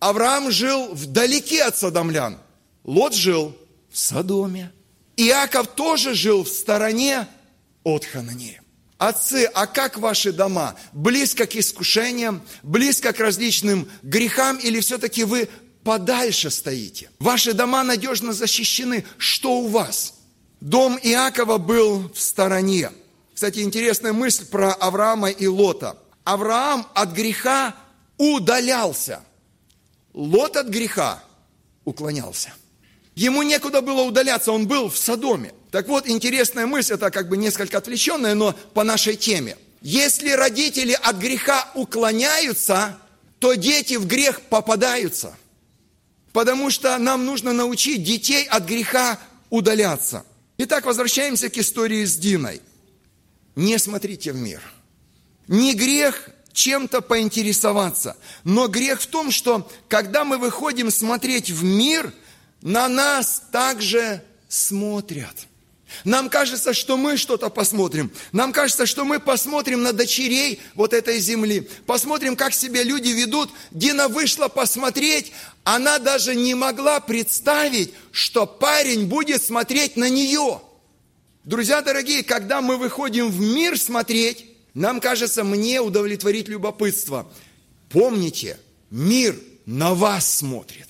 Авраам 0.00 0.50
жил 0.50 0.92
вдалеке 0.92 1.62
от 1.62 1.76
садомлян. 1.76 2.40
Лот 2.82 3.14
жил 3.14 3.56
в 3.92 3.96
Содоме. 3.96 4.72
Иаков 5.16 5.68
тоже 5.68 6.14
жил 6.14 6.42
в 6.42 6.48
стороне 6.48 7.28
от 7.84 8.04
Хананея. 8.04 8.60
Отцы, 8.98 9.48
а 9.54 9.68
как 9.68 9.98
ваши 9.98 10.32
дома? 10.32 10.74
Близко 10.92 11.46
к 11.46 11.54
искушениям, 11.54 12.42
близко 12.64 13.12
к 13.12 13.20
различным 13.20 13.88
грехам 14.02 14.56
или 14.56 14.80
все-таки 14.80 15.22
вы 15.22 15.48
подальше 15.84 16.50
стоите? 16.50 17.08
Ваши 17.20 17.52
дома 17.52 17.84
надежно 17.84 18.32
защищены. 18.32 19.04
Что 19.16 19.58
у 19.60 19.68
вас? 19.68 20.15
Дом 20.60 20.98
Иакова 21.02 21.58
был 21.58 22.10
в 22.12 22.20
стороне. 22.20 22.90
Кстати, 23.34 23.60
интересная 23.60 24.12
мысль 24.12 24.46
про 24.46 24.72
Авраама 24.72 25.30
и 25.30 25.46
Лота. 25.46 25.98
Авраам 26.24 26.86
от 26.94 27.12
греха 27.12 27.74
удалялся. 28.16 29.20
Лот 30.14 30.56
от 30.56 30.68
греха 30.68 31.22
уклонялся. 31.84 32.52
Ему 33.14 33.42
некуда 33.42 33.80
было 33.80 34.02
удаляться, 34.02 34.52
он 34.52 34.66
был 34.66 34.90
в 34.90 34.98
Содоме. 34.98 35.52
Так 35.70 35.88
вот, 35.88 36.08
интересная 36.08 36.66
мысль, 36.66 36.94
это 36.94 37.10
как 37.10 37.28
бы 37.28 37.36
несколько 37.36 37.78
отвлеченная, 37.78 38.34
но 38.34 38.54
по 38.74 38.82
нашей 38.82 39.16
теме. 39.16 39.56
Если 39.82 40.30
родители 40.30 40.92
от 40.92 41.16
греха 41.16 41.70
уклоняются, 41.74 42.98
то 43.38 43.54
дети 43.54 43.94
в 43.94 44.06
грех 44.06 44.40
попадаются. 44.42 45.36
Потому 46.32 46.70
что 46.70 46.96
нам 46.98 47.24
нужно 47.24 47.52
научить 47.52 48.02
детей 48.02 48.46
от 48.46 48.64
греха 48.64 49.18
удаляться. 49.48 50.24
Итак, 50.58 50.86
возвращаемся 50.86 51.48
к 51.48 51.58
истории 51.58 52.04
с 52.04 52.16
Диной. 52.16 52.60
Не 53.54 53.78
смотрите 53.78 54.32
в 54.32 54.36
мир. 54.36 54.62
Не 55.48 55.74
грех 55.74 56.30
чем-то 56.52 57.02
поинтересоваться, 57.02 58.16
но 58.44 58.66
грех 58.66 59.00
в 59.00 59.06
том, 59.06 59.30
что 59.30 59.70
когда 59.88 60.24
мы 60.24 60.38
выходим 60.38 60.90
смотреть 60.90 61.50
в 61.50 61.62
мир, 61.62 62.12
на 62.62 62.88
нас 62.88 63.42
также 63.52 64.22
смотрят– 64.48 65.46
нам 66.04 66.28
кажется, 66.28 66.74
что 66.74 66.96
мы 66.96 67.16
что-то 67.16 67.48
посмотрим. 67.48 68.10
Нам 68.32 68.52
кажется, 68.52 68.86
что 68.86 69.04
мы 69.04 69.20
посмотрим 69.20 69.82
на 69.82 69.92
дочерей 69.92 70.60
вот 70.74 70.92
этой 70.92 71.20
земли. 71.20 71.68
Посмотрим, 71.86 72.36
как 72.36 72.54
себя 72.54 72.82
люди 72.82 73.08
ведут. 73.08 73.50
Дина 73.70 74.08
вышла 74.08 74.48
посмотреть. 74.48 75.32
Она 75.64 75.98
даже 75.98 76.34
не 76.34 76.54
могла 76.54 77.00
представить, 77.00 77.94
что 78.10 78.46
парень 78.46 79.06
будет 79.06 79.42
смотреть 79.42 79.96
на 79.96 80.08
нее. 80.08 80.60
Друзья 81.44 81.80
дорогие, 81.80 82.24
когда 82.24 82.60
мы 82.60 82.76
выходим 82.76 83.30
в 83.30 83.40
мир 83.40 83.78
смотреть, 83.78 84.46
нам 84.74 85.00
кажется, 85.00 85.44
мне 85.44 85.80
удовлетворить 85.80 86.48
любопытство. 86.48 87.30
Помните, 87.88 88.58
мир 88.90 89.38
на 89.64 89.94
вас 89.94 90.38
смотрит. 90.38 90.88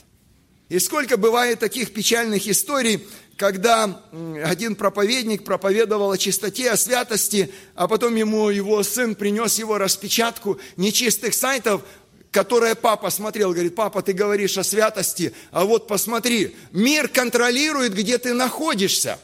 И 0.68 0.78
сколько 0.78 1.16
бывает 1.16 1.60
таких 1.60 1.92
печальных 1.92 2.48
историй, 2.48 3.06
когда 3.36 4.02
один 4.44 4.76
проповедник 4.76 5.44
проповедовал 5.44 6.10
о 6.10 6.18
чистоте, 6.18 6.70
о 6.70 6.76
святости, 6.76 7.52
а 7.74 7.86
потом 7.86 8.16
ему 8.16 8.48
его 8.48 8.82
сын 8.82 9.14
принес 9.14 9.58
его 9.58 9.78
распечатку 9.78 10.58
нечистых 10.76 11.34
сайтов, 11.34 11.82
которое 12.30 12.74
папа 12.74 13.10
смотрел, 13.10 13.52
говорит, 13.52 13.74
папа, 13.74 14.02
ты 14.02 14.12
говоришь 14.12 14.56
о 14.58 14.64
святости, 14.64 15.34
а 15.50 15.64
вот 15.64 15.86
посмотри, 15.86 16.56
мир 16.72 17.08
контролирует, 17.08 17.94
где 17.94 18.18
ты 18.18 18.32
находишься. 18.32 19.18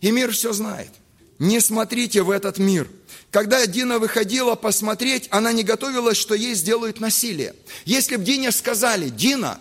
И 0.00 0.10
мир 0.10 0.32
все 0.32 0.52
знает. 0.52 0.90
Не 1.38 1.60
смотрите 1.60 2.22
в 2.22 2.30
этот 2.30 2.58
мир. 2.58 2.88
Когда 3.30 3.64
Дина 3.66 3.98
выходила 3.98 4.56
посмотреть, 4.56 5.28
она 5.30 5.52
не 5.52 5.62
готовилась, 5.62 6.18
что 6.18 6.34
ей 6.34 6.54
сделают 6.54 7.00
насилие. 7.00 7.54
Если 7.84 8.16
бы 8.16 8.24
Дине 8.24 8.50
сказали, 8.50 9.08
Дина, 9.08 9.58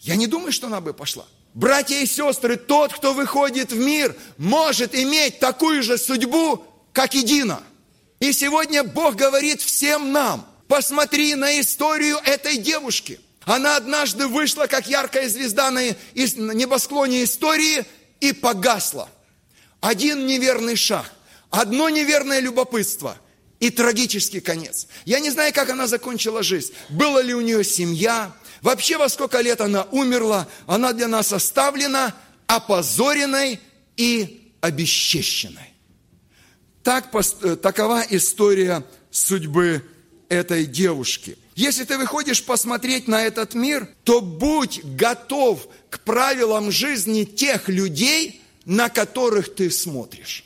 я 0.00 0.16
не 0.16 0.26
думаю, 0.26 0.52
что 0.52 0.68
она 0.68 0.80
бы 0.80 0.92
пошла. 0.92 1.26
Братья 1.54 1.96
и 2.00 2.06
сестры, 2.06 2.56
тот, 2.56 2.92
кто 2.92 3.14
выходит 3.14 3.70
в 3.70 3.78
мир, 3.78 4.14
может 4.38 4.92
иметь 4.94 5.38
такую 5.38 5.84
же 5.84 5.96
судьбу, 5.98 6.64
как 6.92 7.14
и 7.14 7.22
Дина. 7.22 7.62
И 8.18 8.32
сегодня 8.32 8.82
Бог 8.82 9.14
говорит 9.14 9.62
всем 9.62 10.10
нам, 10.10 10.46
посмотри 10.66 11.36
на 11.36 11.60
историю 11.60 12.18
этой 12.24 12.56
девушки. 12.56 13.20
Она 13.44 13.76
однажды 13.76 14.26
вышла, 14.26 14.66
как 14.66 14.88
яркая 14.88 15.28
звезда 15.28 15.70
на 15.70 15.90
небосклоне 16.14 17.22
истории 17.22 17.84
и 18.20 18.32
погасла. 18.32 19.08
Один 19.80 20.26
неверный 20.26 20.76
шаг, 20.76 21.12
одно 21.50 21.88
неверное 21.88 22.40
любопытство 22.40 23.16
и 23.60 23.70
трагический 23.70 24.40
конец. 24.40 24.88
Я 25.04 25.20
не 25.20 25.30
знаю, 25.30 25.52
как 25.52 25.70
она 25.70 25.86
закончила 25.86 26.42
жизнь. 26.42 26.72
Была 26.88 27.22
ли 27.22 27.34
у 27.34 27.40
нее 27.42 27.62
семья, 27.62 28.32
Вообще, 28.64 28.96
во 28.96 29.10
сколько 29.10 29.42
лет 29.42 29.60
она 29.60 29.82
умерла, 29.90 30.48
она 30.66 30.94
для 30.94 31.06
нас 31.06 31.34
оставлена 31.34 32.14
опозоренной 32.46 33.60
и 33.98 34.52
обесчещенной. 34.62 35.74
Так, 36.82 37.14
э, 37.42 37.56
такова 37.56 38.02
история 38.08 38.82
судьбы 39.10 39.84
этой 40.30 40.64
девушки. 40.64 41.36
Если 41.54 41.84
ты 41.84 41.98
выходишь 41.98 42.42
посмотреть 42.42 43.06
на 43.06 43.22
этот 43.22 43.52
мир, 43.52 43.86
то 44.02 44.22
будь 44.22 44.82
готов 44.82 45.68
к 45.90 46.00
правилам 46.00 46.72
жизни 46.72 47.24
тех 47.24 47.68
людей, 47.68 48.40
на 48.64 48.88
которых 48.88 49.54
ты 49.54 49.70
смотришь. 49.70 50.42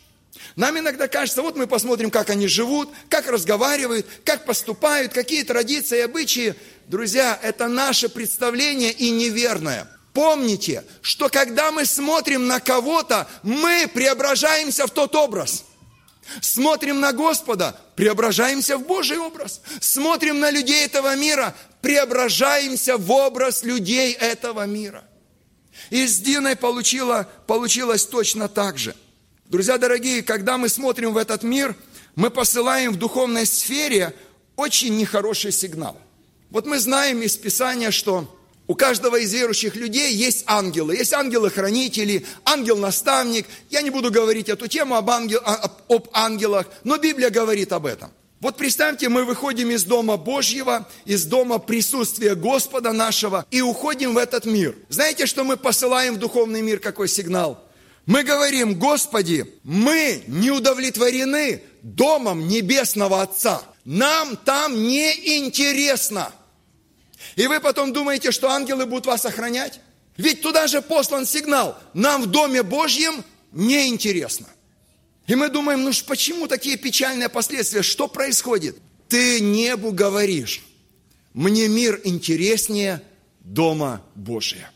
Нам 0.56 0.78
иногда 0.78 1.08
кажется, 1.08 1.42
вот 1.42 1.56
мы 1.56 1.66
посмотрим, 1.66 2.10
как 2.10 2.30
они 2.30 2.48
живут, 2.48 2.90
как 3.08 3.28
разговаривают, 3.28 4.06
как 4.24 4.44
поступают, 4.44 5.12
какие 5.12 5.42
традиции 5.42 5.98
и 5.98 6.02
обычаи. 6.02 6.54
Друзья, 6.86 7.38
это 7.42 7.68
наше 7.68 8.08
представление 8.08 8.92
и 8.92 9.10
неверное. 9.10 9.88
Помните, 10.12 10.84
что 11.00 11.28
когда 11.28 11.70
мы 11.70 11.86
смотрим 11.86 12.46
на 12.46 12.60
кого-то, 12.60 13.28
мы 13.42 13.88
преображаемся 13.92 14.86
в 14.86 14.90
тот 14.90 15.14
образ. 15.14 15.64
Смотрим 16.40 17.00
на 17.00 17.12
Господа, 17.12 17.78
преображаемся 17.94 18.76
в 18.78 18.86
Божий 18.86 19.18
образ. 19.18 19.60
Смотрим 19.80 20.40
на 20.40 20.50
людей 20.50 20.84
этого 20.84 21.14
мира, 21.14 21.54
преображаемся 21.80 22.96
в 22.96 23.10
образ 23.10 23.62
людей 23.62 24.12
этого 24.12 24.66
мира. 24.66 25.04
И 25.90 26.06
с 26.06 26.18
Диной 26.18 26.56
получила, 26.56 27.28
получилось 27.46 28.04
точно 28.04 28.48
так 28.48 28.76
же– 28.76 28.94
Друзья 29.48 29.78
дорогие, 29.78 30.22
когда 30.22 30.58
мы 30.58 30.68
смотрим 30.68 31.14
в 31.14 31.16
этот 31.16 31.42
мир, 31.42 31.74
мы 32.16 32.28
посылаем 32.28 32.92
в 32.92 32.96
духовной 32.96 33.46
сфере 33.46 34.12
очень 34.56 34.94
нехороший 34.98 35.52
сигнал. 35.52 35.98
Вот 36.50 36.66
мы 36.66 36.78
знаем 36.78 37.22
из 37.22 37.34
Писания, 37.38 37.90
что 37.90 38.28
у 38.66 38.74
каждого 38.74 39.16
из 39.16 39.32
верующих 39.32 39.74
людей 39.74 40.12
есть 40.12 40.44
ангелы. 40.46 40.96
Есть 40.96 41.14
ангелы-хранители, 41.14 42.26
ангел-наставник. 42.44 43.46
Я 43.70 43.80
не 43.80 43.88
буду 43.88 44.10
говорить 44.10 44.50
эту 44.50 44.66
тему 44.68 44.96
об, 44.96 45.08
ангел, 45.08 45.40
об 45.42 46.08
ангелах, 46.12 46.66
но 46.84 46.98
Библия 46.98 47.30
говорит 47.30 47.72
об 47.72 47.86
этом. 47.86 48.10
Вот 48.40 48.58
представьте, 48.58 49.08
мы 49.08 49.24
выходим 49.24 49.70
из 49.70 49.82
Дома 49.84 50.18
Божьего, 50.18 50.86
из 51.06 51.24
Дома 51.24 51.58
присутствия 51.58 52.34
Господа 52.34 52.92
нашего 52.92 53.46
и 53.50 53.62
уходим 53.62 54.12
в 54.12 54.18
этот 54.18 54.44
мир. 54.44 54.76
Знаете, 54.90 55.24
что 55.24 55.42
мы 55.42 55.56
посылаем 55.56 56.16
в 56.16 56.18
духовный 56.18 56.60
мир, 56.60 56.80
какой 56.80 57.08
сигнал? 57.08 57.64
Мы 58.08 58.22
говорим, 58.22 58.78
Господи, 58.78 59.44
мы 59.64 60.22
не 60.28 60.50
удовлетворены 60.50 61.62
Домом 61.82 62.48
Небесного 62.48 63.20
Отца. 63.20 63.62
Нам 63.84 64.38
там 64.38 64.82
не 64.82 65.36
интересно. 65.36 66.32
И 67.36 67.46
вы 67.46 67.60
потом 67.60 67.92
думаете, 67.92 68.32
что 68.32 68.48
ангелы 68.48 68.86
будут 68.86 69.04
вас 69.04 69.26
охранять? 69.26 69.80
Ведь 70.16 70.40
туда 70.40 70.68
же 70.68 70.80
послан 70.80 71.26
сигнал. 71.26 71.78
Нам 71.92 72.22
в 72.22 72.26
Доме 72.28 72.62
Божьем 72.62 73.22
неинтересно. 73.52 74.46
И 75.26 75.34
мы 75.34 75.50
думаем, 75.50 75.84
ну 75.84 75.92
почему 76.06 76.46
такие 76.46 76.78
печальные 76.78 77.28
последствия? 77.28 77.82
Что 77.82 78.08
происходит? 78.08 78.78
Ты 79.08 79.38
небу 79.40 79.92
говоришь, 79.92 80.62
мне 81.34 81.68
мир 81.68 82.00
интереснее 82.04 83.02
Дома 83.40 84.02
Божия. 84.14 84.70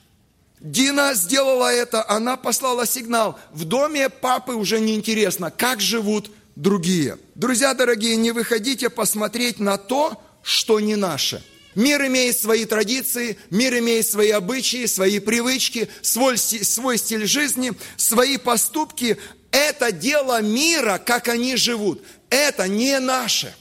Дина 0.62 1.14
сделала 1.14 1.72
это, 1.72 2.08
она 2.08 2.36
послала 2.36 2.86
сигнал. 2.86 3.38
В 3.50 3.64
доме 3.64 4.08
папы 4.08 4.52
уже 4.52 4.78
неинтересно, 4.78 5.50
как 5.50 5.80
живут 5.80 6.30
другие. 6.54 7.18
Друзья 7.34 7.74
дорогие, 7.74 8.14
не 8.14 8.30
выходите 8.30 8.88
посмотреть 8.88 9.58
на 9.58 9.76
то, 9.76 10.22
что 10.42 10.78
не 10.78 10.94
наше. 10.94 11.42
Мир 11.74 12.06
имеет 12.06 12.38
свои 12.38 12.64
традиции, 12.64 13.38
мир 13.50 13.76
имеет 13.78 14.06
свои 14.06 14.30
обычаи, 14.30 14.86
свои 14.86 15.18
привычки, 15.18 15.88
свой, 16.00 16.38
свой 16.38 16.96
стиль 16.96 17.26
жизни, 17.26 17.72
свои 17.96 18.36
поступки. 18.36 19.16
Это 19.50 19.90
дело 19.90 20.42
мира, 20.42 21.02
как 21.04 21.26
они 21.26 21.56
живут. 21.56 22.02
Это 22.30 22.68
не 22.68 23.00
наше. 23.00 23.52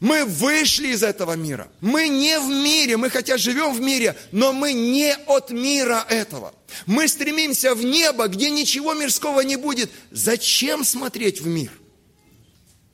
Мы 0.00 0.24
вышли 0.24 0.88
из 0.88 1.02
этого 1.02 1.32
мира. 1.32 1.68
Мы 1.80 2.08
не 2.08 2.38
в 2.38 2.48
мире, 2.48 2.96
мы 2.96 3.10
хотя 3.10 3.36
живем 3.36 3.74
в 3.74 3.80
мире, 3.80 4.16
но 4.30 4.52
мы 4.52 4.72
не 4.72 5.14
от 5.26 5.50
мира 5.50 6.04
этого. 6.08 6.54
Мы 6.86 7.08
стремимся 7.08 7.74
в 7.74 7.84
небо, 7.84 8.28
где 8.28 8.50
ничего 8.50 8.94
мирского 8.94 9.40
не 9.40 9.56
будет. 9.56 9.90
Зачем 10.10 10.84
смотреть 10.84 11.40
в 11.40 11.46
мир? 11.46 11.70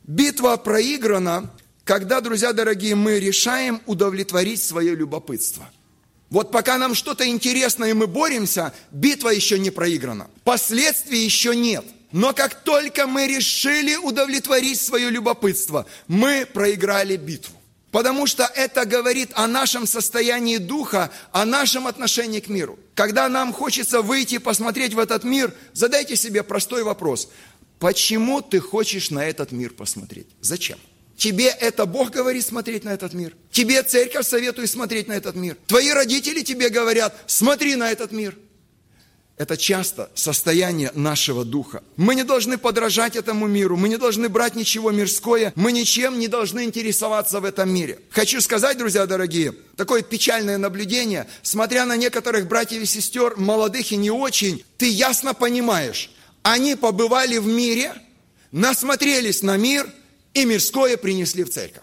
Битва 0.04 0.56
проиграна, 0.56 1.50
когда, 1.84 2.20
друзья 2.20 2.52
дорогие, 2.52 2.94
мы 2.94 3.20
решаем 3.20 3.82
удовлетворить 3.86 4.62
свое 4.62 4.94
любопытство. 4.94 5.70
Вот 6.30 6.50
пока 6.50 6.78
нам 6.78 6.94
что-то 6.94 7.26
интересно 7.28 7.84
и 7.84 7.92
мы 7.92 8.06
боремся, 8.06 8.72
битва 8.90 9.28
еще 9.28 9.58
не 9.58 9.70
проиграна. 9.70 10.28
Последствий 10.42 11.22
еще 11.22 11.54
нет. 11.54 11.84
Но 12.14 12.32
как 12.32 12.62
только 12.62 13.08
мы 13.08 13.26
решили 13.26 13.96
удовлетворить 13.96 14.80
свое 14.80 15.10
любопытство, 15.10 15.84
мы 16.06 16.46
проиграли 16.46 17.16
битву. 17.16 17.56
Потому 17.90 18.28
что 18.28 18.44
это 18.54 18.84
говорит 18.84 19.30
о 19.34 19.48
нашем 19.48 19.84
состоянии 19.84 20.58
духа, 20.58 21.10
о 21.32 21.44
нашем 21.44 21.88
отношении 21.88 22.38
к 22.38 22.46
миру. 22.46 22.78
Когда 22.94 23.28
нам 23.28 23.52
хочется 23.52 24.00
выйти 24.00 24.38
посмотреть 24.38 24.94
в 24.94 25.00
этот 25.00 25.24
мир, 25.24 25.52
задайте 25.72 26.14
себе 26.14 26.44
простой 26.44 26.84
вопрос. 26.84 27.30
Почему 27.80 28.42
ты 28.42 28.60
хочешь 28.60 29.10
на 29.10 29.26
этот 29.26 29.50
мир 29.50 29.72
посмотреть? 29.72 30.28
Зачем? 30.40 30.78
Тебе 31.16 31.46
это 31.46 31.84
Бог 31.84 32.10
говорит 32.10 32.46
смотреть 32.46 32.84
на 32.84 32.90
этот 32.90 33.12
мир. 33.12 33.34
Тебе 33.50 33.82
церковь 33.82 34.24
советует 34.24 34.70
смотреть 34.70 35.08
на 35.08 35.14
этот 35.14 35.34
мир. 35.34 35.56
Твои 35.66 35.90
родители 35.90 36.42
тебе 36.42 36.68
говорят, 36.68 37.12
смотри 37.26 37.74
на 37.74 37.90
этот 37.90 38.12
мир. 38.12 38.36
Это 39.36 39.56
часто 39.56 40.10
состояние 40.14 40.92
нашего 40.94 41.44
духа. 41.44 41.82
Мы 41.96 42.14
не 42.14 42.22
должны 42.22 42.56
подражать 42.56 43.16
этому 43.16 43.48
миру, 43.48 43.76
мы 43.76 43.88
не 43.88 43.96
должны 43.96 44.28
брать 44.28 44.54
ничего 44.54 44.92
мирское, 44.92 45.52
мы 45.56 45.72
ничем 45.72 46.20
не 46.20 46.28
должны 46.28 46.62
интересоваться 46.62 47.40
в 47.40 47.44
этом 47.44 47.68
мире. 47.68 47.98
Хочу 48.10 48.40
сказать, 48.40 48.78
друзья 48.78 49.06
дорогие, 49.06 49.52
такое 49.76 50.02
печальное 50.02 50.56
наблюдение, 50.56 51.26
смотря 51.42 51.84
на 51.84 51.96
некоторых 51.96 52.46
братьев 52.46 52.82
и 52.82 52.86
сестер, 52.86 53.34
молодых 53.36 53.90
и 53.90 53.96
не 53.96 54.12
очень, 54.12 54.64
ты 54.76 54.88
ясно 54.88 55.34
понимаешь, 55.34 56.12
они 56.42 56.76
побывали 56.76 57.38
в 57.38 57.46
мире, 57.48 57.92
насмотрелись 58.52 59.42
на 59.42 59.56
мир 59.56 59.92
и 60.32 60.44
мирское 60.44 60.96
принесли 60.96 61.42
в 61.42 61.50
церковь. 61.50 61.82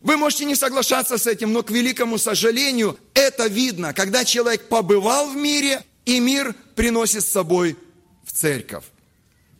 Вы 0.00 0.16
можете 0.16 0.46
не 0.46 0.56
соглашаться 0.56 1.16
с 1.16 1.28
этим, 1.28 1.52
но 1.52 1.62
к 1.62 1.70
великому 1.70 2.18
сожалению 2.18 2.98
это 3.14 3.46
видно, 3.46 3.92
когда 3.92 4.24
человек 4.24 4.68
побывал 4.68 5.30
в 5.30 5.36
мире 5.36 5.84
и 6.08 6.20
мир 6.20 6.54
приносит 6.74 7.22
с 7.22 7.30
собой 7.30 7.76
в 8.24 8.32
церковь. 8.32 8.84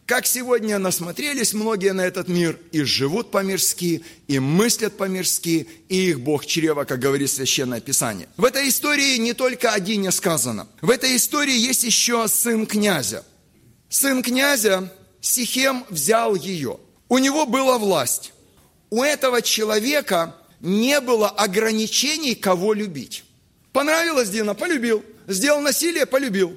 Как 0.07 0.25
сегодня 0.25 0.79
насмотрелись 0.79 1.53
многие 1.53 1.93
на 1.93 2.01
этот 2.01 2.29
мир 2.29 2.59
и 2.73 2.81
живут 2.85 3.31
по-мирски, 3.31 4.03
и 4.29 4.39
мыслят 4.39 4.97
по-мирски, 4.97 5.69
и 5.91 6.09
их 6.09 6.21
Бог 6.21 6.47
чрева, 6.47 6.85
как 6.85 7.01
говорит 7.01 7.31
Священное 7.31 7.83
Писание. 7.83 8.31
В 8.39 8.47
этой 8.47 8.67
истории 8.71 9.19
не 9.19 9.35
только 9.35 9.73
о 9.73 9.79
Дине 9.79 10.11
сказано. 10.11 10.67
В 10.81 10.89
этой 10.89 11.17
истории 11.17 11.55
есть 11.55 11.85
еще 11.85 12.27
сын 12.29 12.65
князя. 12.65 13.27
Сын 13.91 14.23
князя 14.23 14.91
Сихем 15.21 15.85
взял 15.91 16.35
ее. 16.35 16.81
У 17.11 17.19
него 17.19 17.45
была 17.45 17.77
власть. 17.77 18.33
У 18.89 19.03
этого 19.03 19.43
человека 19.43 20.35
не 20.61 20.99
было 21.03 21.29
ограничений, 21.29 22.35
кого 22.35 22.73
любить. 22.73 23.25
Понравилось 23.73 24.31
Дина? 24.31 24.55
Полюбил. 24.55 25.05
Сделал 25.29 25.61
насилие, 25.61 26.07
полюбил. 26.07 26.57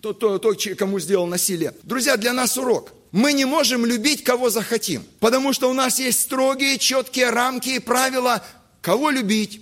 Тот, 0.00 0.20
тот, 0.20 0.40
тот, 0.40 0.62
кому 0.78 1.00
сделал 1.00 1.26
насилие. 1.26 1.74
Друзья, 1.82 2.16
для 2.16 2.32
нас 2.32 2.56
урок. 2.56 2.92
Мы 3.10 3.32
не 3.32 3.44
можем 3.44 3.84
любить, 3.84 4.22
кого 4.22 4.50
захотим, 4.50 5.04
потому 5.18 5.52
что 5.52 5.68
у 5.68 5.72
нас 5.72 5.98
есть 5.98 6.20
строгие, 6.20 6.78
четкие 6.78 7.30
рамки 7.30 7.70
и 7.70 7.78
правила, 7.78 8.44
кого 8.82 9.10
любить, 9.10 9.60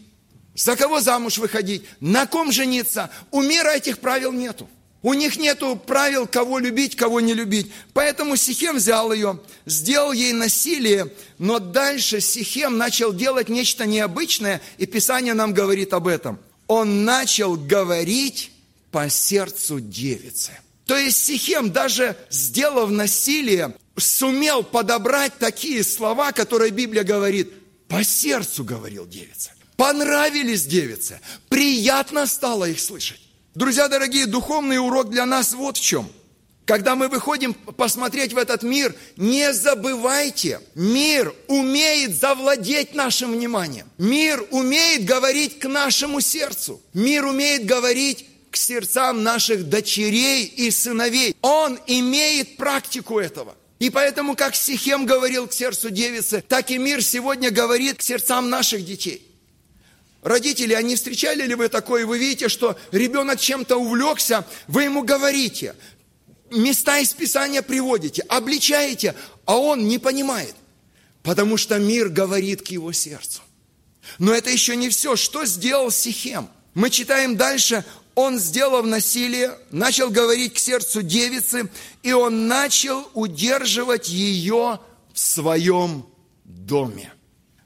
за 0.55 0.77
кого 0.77 1.01
замуж 1.01 1.39
выходить, 1.39 1.85
на 2.01 2.27
ком 2.27 2.53
жениться. 2.53 3.11
У 3.31 3.41
мира 3.43 3.71
этих 3.71 3.99
правил 3.99 4.33
нету. 4.33 4.69
У 5.01 5.15
них 5.15 5.39
нету 5.39 5.77
правил, 5.77 6.27
кого 6.27 6.59
любить, 6.59 6.95
кого 6.97 7.21
не 7.21 7.35
любить. 7.35 7.73
Поэтому 7.93 8.37
Сихем 8.37 8.77
взял 8.77 9.13
ее, 9.13 9.41
сделал 9.67 10.13
ей 10.13 10.33
насилие, 10.33 11.13
но 11.39 11.59
дальше 11.59 12.21
Сихем 12.21 12.79
начал 12.79 13.13
делать 13.13 13.49
нечто 13.49 13.87
необычное, 13.87 14.61
и 14.79 14.87
Писание 14.87 15.35
нам 15.35 15.55
говорит 15.55 15.95
об 15.95 16.07
этом– 16.07 16.39
он 16.67 17.05
начал 17.05 17.57
говорить 17.57 18.53
по 18.91 19.09
сердцу 19.09 19.81
девицы. 19.81 20.53
То 20.87 20.97
есть 20.97 21.25
Сихем, 21.25 21.71
даже 21.71 22.17
сделав 22.31 22.91
насилие, 22.91 23.75
сумел 23.97 24.63
подобрать 24.63 25.39
такие 25.39 25.85
слова, 25.85 26.33
которые 26.33 26.71
Библия 26.71 27.05
говорит, 27.05 27.53
по 27.89 28.05
сердцу 28.05 28.65
говорил 28.65 29.07
девица. 29.07 29.53
Понравились 29.77 30.65
девице, 30.65 31.21
приятно 31.49 32.27
стало 32.27 32.69
их 32.69 32.81
слышать. 32.81 33.21
Друзья 33.55 33.89
дорогие, 33.89 34.27
духовный 34.27 34.79
урок 34.79 35.11
для 35.11 35.27
нас 35.27 35.53
вот 35.53 35.77
в 35.77 35.81
чем– 35.81 36.11
когда 36.65 36.95
мы 36.95 37.09
выходим 37.09 37.55
посмотреть 37.55 38.33
в 38.33 38.39
этот 38.39 38.63
мир, 38.63 38.95
не 39.17 39.53
забывайте, 39.53 40.61
мир 40.75 41.35
умеет 41.49 42.15
завладеть 42.15 42.95
нашим 42.95 43.33
вниманием. 43.33 43.91
Мир 43.99 44.47
умеет 44.51 45.05
говорить 45.05 45.59
к 45.59 45.69
нашему 45.69 46.21
сердцу. 46.21 46.81
Мир 46.95 47.25
умеет 47.25 47.67
говорить 47.67 48.27
к 48.51 48.57
сердцам 48.57 49.23
наших 49.23 49.69
дочерей 49.69 50.45
и 50.45 50.71
сыновей. 50.71 51.35
Он 51.41 51.79
имеет 51.87 52.57
практику 52.57 53.19
этого. 53.19 53.57
И 53.81 53.91
поэтому, 53.91 54.37
как 54.37 54.55
Сихем 54.55 55.07
говорил 55.07 55.49
к 55.49 55.53
сердцу 55.53 55.91
девицы, 55.91 56.45
так 56.47 56.71
и 56.71 56.79
мир 56.79 57.03
сегодня 57.03 57.51
говорит 57.51 57.99
к 57.99 58.03
сердцам 58.03 58.49
наших 58.49 58.85
детей. 58.85 59.27
Родители, 60.23 60.73
они 60.73 60.95
встречали 60.95 61.45
ли 61.45 61.57
вы 61.57 61.69
такое? 61.69 62.07
Вы 62.07 62.17
видите, 62.17 62.49
что 62.49 62.79
ребенок 62.93 63.41
чем-то 63.41 63.77
увлекся, 63.77 64.47
вы 64.69 64.85
ему 64.85 65.03
говорите, 65.03 65.75
места 66.53 66.99
из 66.99 67.13
Писания 67.13 67.63
приводите, 67.63 68.23
обличаете, 68.23 69.15
а 69.45 69.57
он 69.57 69.89
не 69.89 69.99
понимает, 69.99 70.55
потому 71.23 71.57
что 71.57 71.79
мир 71.79 72.09
говорит 72.09 72.63
к 72.63 72.69
его 72.69 72.93
сердцу. 72.93 73.41
Но 74.19 74.33
это 74.33 74.51
еще 74.51 74.77
не 74.77 74.89
все. 74.89 75.17
Что 75.17 75.45
сделал 75.47 75.91
Сихем? 75.91 76.49
Мы 76.75 76.91
читаем 76.91 77.37
дальше, 77.37 77.85
он, 78.15 78.39
сделав 78.39 78.85
насилие, 78.85 79.59
начал 79.71 80.11
говорить 80.11 80.55
к 80.55 80.59
сердцу 80.59 81.03
девицы, 81.03 81.71
и 82.03 82.13
он 82.13 82.47
начал 82.47 83.09
удерживать 83.15 84.09
ее 84.09 84.81
в 85.13 85.19
своем 85.19 86.07
доме. 86.45 87.13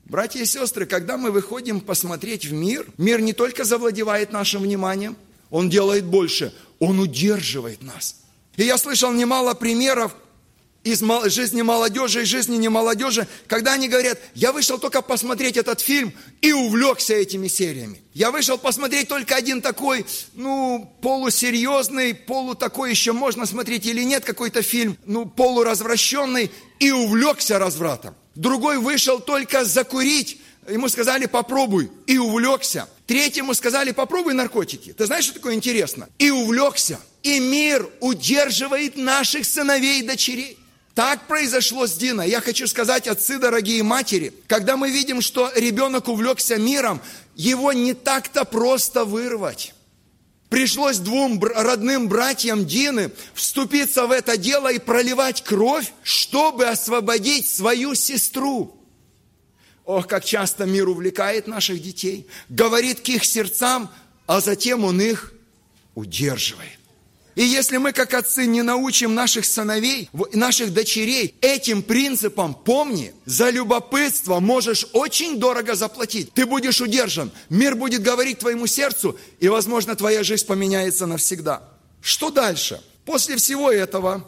Братья 0.04 0.40
и 0.40 0.46
сестры, 0.46 0.86
когда 0.86 1.16
мы 1.16 1.32
выходим 1.32 1.80
посмотреть 1.80 2.44
в 2.44 2.52
мир, 2.52 2.86
мир 2.96 3.20
не 3.20 3.32
только 3.32 3.64
завладевает 3.64 4.30
нашим 4.32 4.62
вниманием, 4.62 5.16
он 5.50 5.68
делает 5.68 6.04
больше, 6.04 6.54
он 6.78 7.00
удерживает 7.00 7.82
нас– 7.82 8.16
и 8.56 8.64
я 8.64 8.78
слышал 8.78 9.12
немало 9.12 9.54
примеров 9.54 10.12
из 10.86 11.02
жизни 11.32 11.62
молодежи 11.62 12.22
и 12.22 12.24
жизни 12.24 12.56
не 12.56 12.68
молодежи, 12.68 13.26
когда 13.48 13.72
они 13.72 13.88
говорят, 13.88 14.20
я 14.34 14.52
вышел 14.52 14.78
только 14.78 15.02
посмотреть 15.02 15.56
этот 15.56 15.80
фильм 15.80 16.12
и 16.40 16.52
увлекся 16.52 17.14
этими 17.14 17.48
сериями. 17.48 18.00
Я 18.14 18.30
вышел 18.30 18.56
посмотреть 18.56 19.08
только 19.08 19.34
один 19.34 19.60
такой, 19.60 20.06
ну, 20.34 20.92
полусерьезный, 21.02 22.14
полу 22.14 22.54
такой 22.54 22.90
еще 22.90 23.12
можно 23.12 23.46
смотреть 23.46 23.84
или 23.84 24.04
нет, 24.04 24.24
какой-то 24.24 24.62
фильм, 24.62 24.96
ну, 25.06 25.26
полуразвращенный, 25.26 26.52
и 26.78 26.92
увлекся 26.92 27.58
развратом. 27.58 28.14
Другой 28.36 28.78
вышел 28.78 29.18
только 29.18 29.64
закурить, 29.64 30.40
ему 30.68 30.88
сказали 30.88 31.26
попробуй, 31.26 31.90
и 32.06 32.16
увлекся. 32.16 32.88
Третьему 33.06 33.54
сказали 33.54 33.90
попробуй 33.90 34.34
наркотики. 34.34 34.92
Ты 34.92 35.06
знаешь, 35.06 35.24
что 35.24 35.34
такое 35.34 35.54
интересно? 35.54 36.08
И 36.18 36.30
увлекся. 36.30 37.00
И 37.26 37.40
мир 37.40 37.90
удерживает 37.98 38.96
наших 38.96 39.46
сыновей 39.46 39.98
и 39.98 40.06
дочерей. 40.06 40.56
Так 40.94 41.26
произошло 41.26 41.88
с 41.88 41.94
Диной. 41.94 42.30
Я 42.30 42.40
хочу 42.40 42.68
сказать, 42.68 43.08
отцы, 43.08 43.40
дорогие 43.40 43.82
матери, 43.82 44.32
когда 44.46 44.76
мы 44.76 44.92
видим, 44.92 45.20
что 45.20 45.50
ребенок 45.56 46.06
увлекся 46.06 46.54
миром, 46.56 47.00
его 47.34 47.72
не 47.72 47.94
так-то 47.94 48.44
просто 48.44 49.04
вырвать. 49.04 49.74
Пришлось 50.50 50.98
двум 50.98 51.42
родным 51.42 52.08
братьям 52.08 52.64
Дины 52.64 53.10
вступиться 53.34 54.06
в 54.06 54.12
это 54.12 54.36
дело 54.36 54.72
и 54.72 54.78
проливать 54.78 55.42
кровь, 55.42 55.92
чтобы 56.04 56.66
освободить 56.66 57.48
свою 57.48 57.96
сестру. 57.96 58.80
Ох, 59.84 60.06
как 60.06 60.24
часто 60.24 60.64
мир 60.64 60.88
увлекает 60.88 61.48
наших 61.48 61.82
детей, 61.82 62.28
говорит 62.48 63.00
к 63.00 63.08
их 63.08 63.24
сердцам, 63.24 63.90
а 64.28 64.40
затем 64.40 64.84
он 64.84 65.00
их 65.00 65.32
удерживает. 65.96 66.85
И 67.36 67.44
если 67.44 67.76
мы, 67.76 67.92
как 67.92 68.14
отцы, 68.14 68.46
не 68.46 68.62
научим 68.62 69.14
наших 69.14 69.44
сыновей, 69.44 70.08
наших 70.32 70.72
дочерей 70.72 71.34
этим 71.42 71.82
принципам, 71.82 72.54
помни, 72.54 73.12
за 73.26 73.50
любопытство 73.50 74.40
можешь 74.40 74.86
очень 74.94 75.38
дорого 75.38 75.74
заплатить. 75.74 76.32
Ты 76.32 76.46
будешь 76.46 76.80
удержан, 76.80 77.30
мир 77.50 77.76
будет 77.76 78.02
говорить 78.02 78.38
твоему 78.38 78.66
сердцу, 78.66 79.18
и, 79.38 79.48
возможно, 79.48 79.94
твоя 79.94 80.22
жизнь 80.22 80.46
поменяется 80.46 81.04
навсегда. 81.04 81.62
Что 82.00 82.30
дальше? 82.30 82.80
После 83.04 83.36
всего 83.36 83.70
этого, 83.70 84.26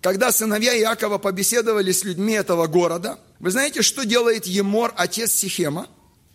когда 0.00 0.30
сыновья 0.30 0.78
Иакова 0.78 1.18
побеседовали 1.18 1.90
с 1.90 2.04
людьми 2.04 2.34
этого 2.34 2.68
города, 2.68 3.18
вы 3.40 3.50
знаете, 3.50 3.82
что 3.82 4.06
делает 4.06 4.46
Емор, 4.46 4.94
отец 4.96 5.32
Сихема? 5.32 5.88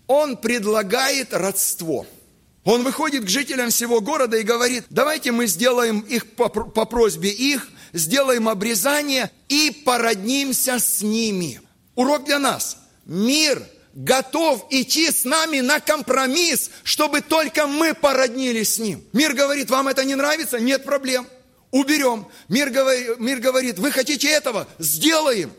Он 0.07 0.35
предлагает 0.35 1.33
родство– 1.33 2.05
он 2.63 2.83
выходит 2.83 3.25
к 3.25 3.29
жителям 3.29 3.71
всего 3.71 4.01
города 4.01 4.37
и 4.37 4.43
говорит, 4.43 4.85
давайте 4.89 5.31
мы 5.31 5.47
сделаем 5.47 6.01
их 6.01 6.31
по, 6.35 6.47
по 6.47 6.85
просьбе 6.85 7.29
их, 7.29 7.67
сделаем 7.91 8.47
обрезание 8.47 9.31
и 9.49 9.71
породнимся 9.83 10.77
с 10.77 11.01
ними. 11.01 11.59
Урок 11.95 12.25
для 12.25 12.37
нас. 12.37 12.77
Мир 13.05 13.63
готов 13.93 14.67
идти 14.69 15.09
с 15.09 15.25
нами 15.25 15.59
на 15.61 15.79
компромисс, 15.79 16.69
чтобы 16.83 17.21
только 17.21 17.65
мы 17.65 17.95
породнились 17.95 18.75
с 18.75 18.79
ним. 18.79 19.03
Мир 19.11 19.33
говорит, 19.33 19.71
вам 19.71 19.87
это 19.87 20.05
не 20.05 20.13
нравится? 20.13 20.59
Нет 20.59 20.83
проблем. 20.83 21.27
Уберем. 21.71 22.27
Мир 22.47 22.69
говорит, 22.69 23.19
мир 23.19 23.39
говорит 23.39 23.79
вы 23.79 23.91
хотите 23.91 24.29
этого? 24.29 24.67
Сделаем. 24.77 25.51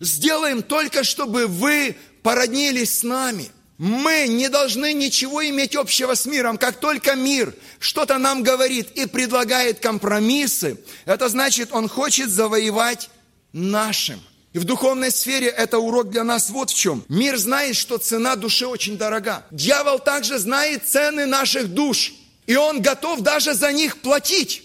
Сделаем 0.00 0.62
только, 0.62 1.04
чтобы 1.04 1.46
вы 1.46 1.96
породнились 2.22 2.98
с 2.98 3.02
нами– 3.04 3.52
мы 3.78 4.26
не 4.26 4.48
должны 4.48 4.92
ничего 4.92 5.46
иметь 5.48 5.76
общего 5.76 6.14
с 6.14 6.26
миром. 6.26 6.58
Как 6.58 6.80
только 6.80 7.14
мир 7.14 7.54
что-то 7.78 8.18
нам 8.18 8.42
говорит 8.42 8.90
и 8.96 9.06
предлагает 9.06 9.78
компромиссы, 9.78 10.78
это 11.04 11.28
значит, 11.28 11.70
он 11.72 11.88
хочет 11.88 12.28
завоевать 12.28 13.08
нашим. 13.52 14.20
И 14.52 14.58
в 14.58 14.64
духовной 14.64 15.12
сфере 15.12 15.46
это 15.46 15.78
урок 15.78 16.10
для 16.10 16.24
нас 16.24 16.50
вот 16.50 16.70
в 16.70 16.74
чем. 16.74 17.04
Мир 17.08 17.36
знает, 17.36 17.76
что 17.76 17.98
цена 17.98 18.34
души 18.34 18.66
очень 18.66 18.98
дорога. 18.98 19.46
Дьявол 19.52 20.00
также 20.00 20.38
знает 20.38 20.88
цены 20.88 21.26
наших 21.26 21.68
душ. 21.68 22.12
И 22.46 22.56
он 22.56 22.82
готов 22.82 23.20
даже 23.20 23.54
за 23.54 23.72
них 23.72 23.98
платить 23.98 24.64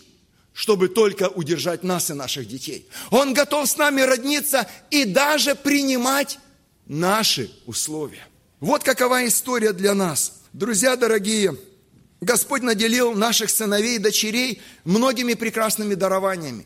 чтобы 0.55 0.87
только 0.87 1.29
удержать 1.29 1.81
нас 1.81 2.11
и 2.11 2.13
наших 2.13 2.47
детей. 2.47 2.87
Он 3.09 3.33
готов 3.33 3.67
с 3.67 3.75
нами 3.75 4.01
родниться 4.01 4.69
и 4.91 5.03
даже 5.03 5.55
принимать 5.55 6.37
наши 6.85 7.49
условия. 7.65 8.27
Вот 8.63 8.81
какова 8.81 9.27
история 9.27 9.73
для 9.73 9.93
нас. 9.93 10.35
Друзья 10.53 10.95
дорогие, 10.95 11.57
Господь 12.21 12.61
наделил 12.61 13.11
наших 13.11 13.49
сыновей 13.49 13.97
и 13.97 13.99
дочерей 13.99 14.61
многими 14.85 15.33
прекрасными 15.33 15.95
дарованиями. 15.95 16.65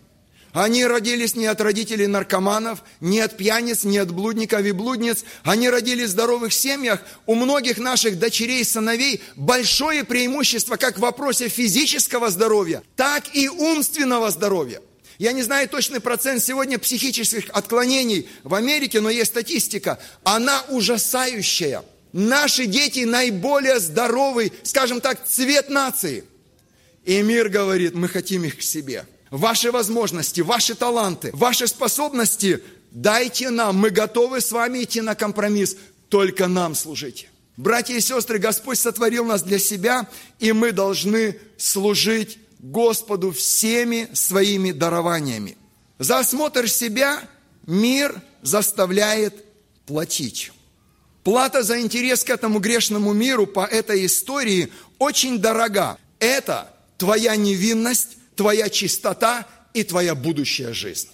Они 0.54 0.86
родились 0.86 1.36
не 1.36 1.48
от 1.48 1.60
родителей 1.60 2.06
наркоманов, 2.06 2.84
не 3.02 3.20
от 3.20 3.36
пьяниц, 3.36 3.84
не 3.84 3.98
от 3.98 4.12
блудников 4.12 4.64
и 4.64 4.74
блудниц. 4.74 5.26
Они 5.42 5.72
родились 5.72 6.10
в 6.10 6.12
здоровых 6.12 6.54
семьях. 6.54 7.02
У 7.26 7.34
многих 7.34 7.80
наших 7.80 8.20
дочерей 8.20 8.62
и 8.62 8.64
сыновей 8.64 9.24
большое 9.36 10.04
преимущество 10.04 10.76
как 10.76 10.98
в 10.98 11.02
вопросе 11.02 11.50
физического 11.50 12.30
здоровья, 12.30 12.84
так 12.96 13.24
и 13.34 13.50
умственного 13.50 14.30
здоровья. 14.30 14.82
Я 15.18 15.32
не 15.32 15.42
знаю 15.42 15.68
точный 15.68 16.00
процент 16.00 16.44
сегодня 16.44 16.78
психических 16.78 17.50
отклонений 17.52 18.30
в 18.44 18.54
Америке, 18.54 19.02
но 19.02 19.10
есть 19.10 19.32
статистика. 19.32 20.00
Она 20.24 20.64
ужасающая. 20.70 21.84
Наши 22.14 22.66
дети 22.66 23.00
наиболее 23.00 23.80
здоровый, 23.80 24.54
скажем 24.64 25.02
так, 25.02 25.28
цвет 25.28 25.70
нации. 25.70 26.24
И 27.04 27.22
мир 27.22 27.50
говорит, 27.50 27.96
мы 27.96 28.08
хотим 28.08 28.44
их 28.44 28.58
к 28.58 28.62
себе. 28.62 29.06
Ваши 29.32 29.72
возможности, 29.72 30.42
ваши 30.42 30.76
таланты, 30.76 31.32
ваши 31.34 31.68
способности 31.68 32.62
дайте 32.92 33.50
нам. 33.50 33.76
Мы 33.78 33.90
готовы 33.90 34.40
с 34.40 34.52
вами 34.52 34.84
идти 34.84 35.02
на 35.02 35.16
компромисс. 35.16 35.78
Только 36.10 36.48
нам 36.48 36.76
служите. 36.76 37.28
Братья 37.58 37.96
и 37.96 38.00
сестры, 38.00 38.38
Господь 38.38 38.78
сотворил 38.78 39.26
нас 39.26 39.42
для 39.42 39.58
себя, 39.58 40.08
и 40.40 40.52
мы 40.52 40.72
должны 40.72 41.40
служить 41.58 42.38
Господу 42.60 43.32
всеми 43.32 44.10
своими 44.14 44.72
дарованиями. 44.72 45.58
За 46.00 46.20
осмотр 46.20 46.70
себя 46.70 47.22
мир 47.66 48.22
заставляет 48.42 49.46
платить. 49.86 50.52
Плата 51.24 51.64
за 51.64 51.82
интерес 51.82 52.24
к 52.24 52.30
этому 52.30 52.60
грешному 52.60 53.14
миру 53.14 53.48
по 53.48 53.66
этой 53.66 54.06
истории 54.06 54.72
очень 55.00 55.40
дорога. 55.40 55.98
Это 56.20 56.74
твоя 56.98 57.36
невинность, 57.36 58.18
твоя 58.36 58.70
чистота 58.70 59.46
и 59.74 59.84
твоя 59.84 60.16
будущая 60.16 60.74
жизнь. 60.74 61.10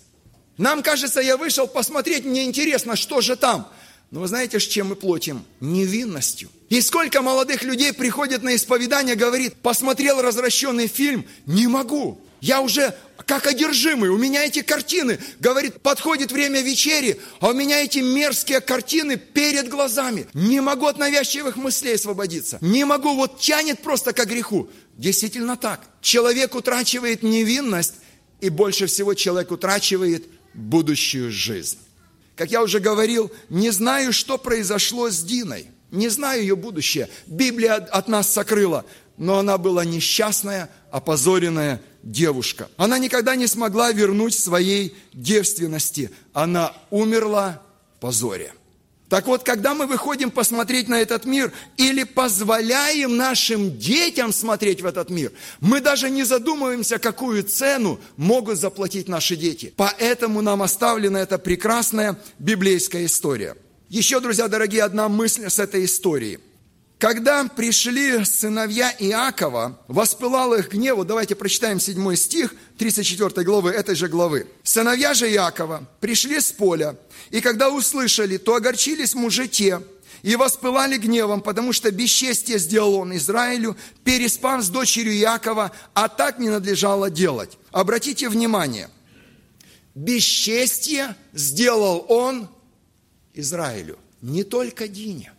Нам 0.58 0.84
кажется, 0.84 1.20
я 1.20 1.36
вышел 1.36 1.68
посмотреть, 1.68 2.26
мне 2.26 2.44
интересно, 2.46 2.96
что 2.96 3.22
же 3.22 3.36
там– 3.36 3.72
но 4.14 4.20
вы 4.20 4.28
знаете, 4.28 4.60
с 4.60 4.64
чем 4.64 4.90
мы 4.90 4.96
платим? 4.96 5.44
Невинностью. 5.60 6.48
И 6.74 6.82
сколько 6.82 7.22
молодых 7.22 7.62
людей 7.62 7.94
приходят 7.94 8.42
на 8.42 8.56
исповедание, 8.56 9.14
говорит, 9.14 9.54
посмотрел 9.58 10.24
развращенный 10.24 10.88
фильм, 10.88 11.24
не 11.46 11.68
могу. 11.68 12.20
Я 12.42 12.62
уже 12.62 12.98
как 13.28 13.46
одержимый, 13.46 14.10
у 14.10 14.18
меня 14.18 14.44
эти 14.44 14.64
картины, 14.64 15.20
говорит, 15.40 15.82
подходит 15.84 16.32
время 16.32 16.62
вечери, 16.62 17.22
а 17.42 17.50
у 17.50 17.54
меня 17.54 17.84
эти 17.84 18.00
мерзкие 18.00 18.60
картины 18.60 19.18
перед 19.18 19.70
глазами. 19.70 20.26
Не 20.34 20.62
могу 20.62 20.88
от 20.88 20.98
навязчивых 20.98 21.58
мыслей 21.58 21.94
освободиться. 21.94 22.58
Не 22.60 22.86
могу, 22.86 23.14
вот 23.14 23.40
тянет 23.40 23.84
просто 23.84 24.12
к 24.12 24.26
греху. 24.26 24.68
Действительно 24.98 25.58
так. 25.58 25.80
Человек 26.02 26.56
утрачивает 26.56 27.22
невинность, 27.22 27.98
и 28.42 28.50
больше 28.50 28.88
всего 28.88 29.14
человек 29.14 29.52
утрачивает 29.52 30.26
будущую 30.56 31.32
жизнь. 31.32 31.78
Как 32.36 32.50
я 32.50 32.64
уже 32.64 32.80
говорил, 32.80 33.32
не 33.50 33.70
знаю, 33.70 34.12
что 34.12 34.40
произошло 34.40 35.12
с 35.12 35.22
Диной. 35.22 35.68
Не 35.94 36.10
знаю 36.10 36.42
ее 36.42 36.56
будущее. 36.56 37.08
Библия 37.28 37.76
от 37.76 38.08
нас 38.08 38.28
сокрыла. 38.28 38.84
Но 39.18 39.38
она 39.38 39.60
была 39.60 39.86
несчастная, 39.86 40.72
опозоренная 40.90 41.82
девушка. 42.02 42.68
Она 42.78 42.98
никогда 42.98 43.36
не 43.36 43.46
смогла 43.46 43.92
вернуть 43.92 44.34
своей 44.34 44.96
девственности. 45.14 46.10
Она 46.34 46.74
умерла 46.90 47.62
в 47.96 48.00
позоре. 48.00 48.54
Так 49.08 49.28
вот, 49.28 49.44
когда 49.44 49.76
мы 49.76 49.86
выходим 49.86 50.32
посмотреть 50.32 50.88
на 50.88 51.00
этот 51.00 51.26
мир 51.26 51.54
или 51.78 52.04
позволяем 52.04 53.16
нашим 53.16 53.78
детям 53.78 54.34
смотреть 54.34 54.82
в 54.82 54.88
этот 54.88 55.12
мир, 55.12 55.32
мы 55.60 55.80
даже 55.80 56.10
не 56.10 56.24
задумываемся, 56.24 56.98
какую 56.98 57.44
цену 57.44 58.00
могут 58.18 58.58
заплатить 58.58 59.08
наши 59.08 59.36
дети. 59.36 59.72
Поэтому 59.78 60.42
нам 60.42 60.64
оставлена 60.64 61.18
эта 61.18 61.38
прекрасная 61.38 62.20
библейская 62.40 63.06
история. 63.06 63.56
Еще, 63.90 64.20
друзья 64.20 64.48
дорогие, 64.48 64.84
одна 64.84 65.10
мысль 65.10 65.50
с 65.50 65.60
этой 65.60 65.86
истории– 65.86 66.40
когда 67.04 67.44
пришли 67.50 68.24
сыновья 68.24 68.90
Иакова, 68.98 69.78
воспылал 69.90 70.54
их 70.54 70.72
гневу, 70.72 71.04
давайте 71.04 71.36
прочитаем 71.36 71.78
7 71.78 72.16
стих 72.16 72.56
34 72.78 73.46
главы 73.46 73.72
этой 73.72 73.94
же 73.94 74.08
главы. 74.08 74.48
Сыновья 74.64 75.14
же 75.14 75.30
Иакова 75.30 75.86
пришли 76.00 76.40
с 76.40 76.54
поля, 76.54 76.96
и 77.30 77.42
когда 77.42 77.70
услышали, 77.70 78.38
то 78.38 78.56
огорчились 78.56 79.16
мужи 79.16 79.50
те, 79.50 79.82
и 80.22 80.38
воспылали 80.38 80.96
гневом, 80.96 81.42
потому 81.42 81.74
что 81.74 81.92
бесчестие 81.92 82.58
сделал 82.58 82.96
он 82.96 83.18
Израилю, 83.18 83.76
переспав 84.06 84.64
с 84.64 84.70
дочерью 84.70 85.14
Иакова, 85.18 85.74
а 85.94 86.08
так 86.08 86.40
не 86.40 86.48
надлежало 86.48 87.10
делать. 87.10 87.58
Обратите 87.74 88.30
внимание, 88.30 88.90
Бесчестье 89.94 91.18
сделал 91.34 92.06
он 92.08 92.48
Израилю, 93.34 93.98
не 94.22 94.44
только 94.44 94.88
Дине. 94.88 95.34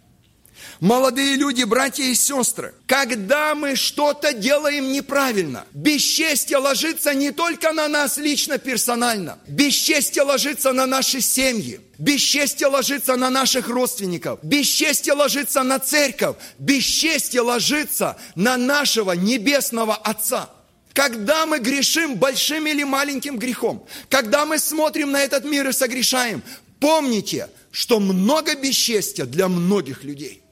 Молодые 0.80 1.36
люди, 1.36 1.64
братья 1.64 2.04
и 2.04 2.14
сестры, 2.14 2.74
когда 2.86 3.54
мы 3.54 3.76
что-то 3.76 4.32
делаем 4.32 4.92
неправильно, 4.92 5.66
бесчестье 5.72 6.58
ложится 6.58 7.14
не 7.14 7.32
только 7.32 7.72
на 7.72 7.88
нас 7.88 8.16
лично, 8.16 8.58
персонально. 8.58 9.38
Бесчестье 9.46 10.22
ложится 10.22 10.72
на 10.72 10.86
наши 10.86 11.20
семьи. 11.20 11.80
Бесчестье 11.98 12.66
ложится 12.66 13.16
на 13.16 13.30
наших 13.30 13.68
родственников. 13.68 14.40
Бесчестье 14.42 15.12
ложится 15.12 15.62
на 15.62 15.78
церковь. 15.78 16.36
Бесчестье 16.58 17.40
ложится 17.40 18.16
на 18.34 18.56
нашего 18.56 19.12
небесного 19.12 19.94
Отца. 19.94 20.50
Когда 20.92 21.44
мы 21.44 21.58
грешим 21.58 22.14
большим 22.16 22.68
или 22.68 22.84
маленьким 22.84 23.36
грехом, 23.36 23.84
когда 24.08 24.46
мы 24.46 24.60
смотрим 24.60 25.10
на 25.10 25.22
этот 25.22 25.44
мир 25.44 25.68
и 25.68 25.72
согрешаем, 25.72 26.40
помните, 26.84 27.48
что 27.72 27.98
много 27.98 28.54
бесчестия 28.56 29.24
для 29.24 29.48
многих 29.48 30.04
людей. 30.04 30.42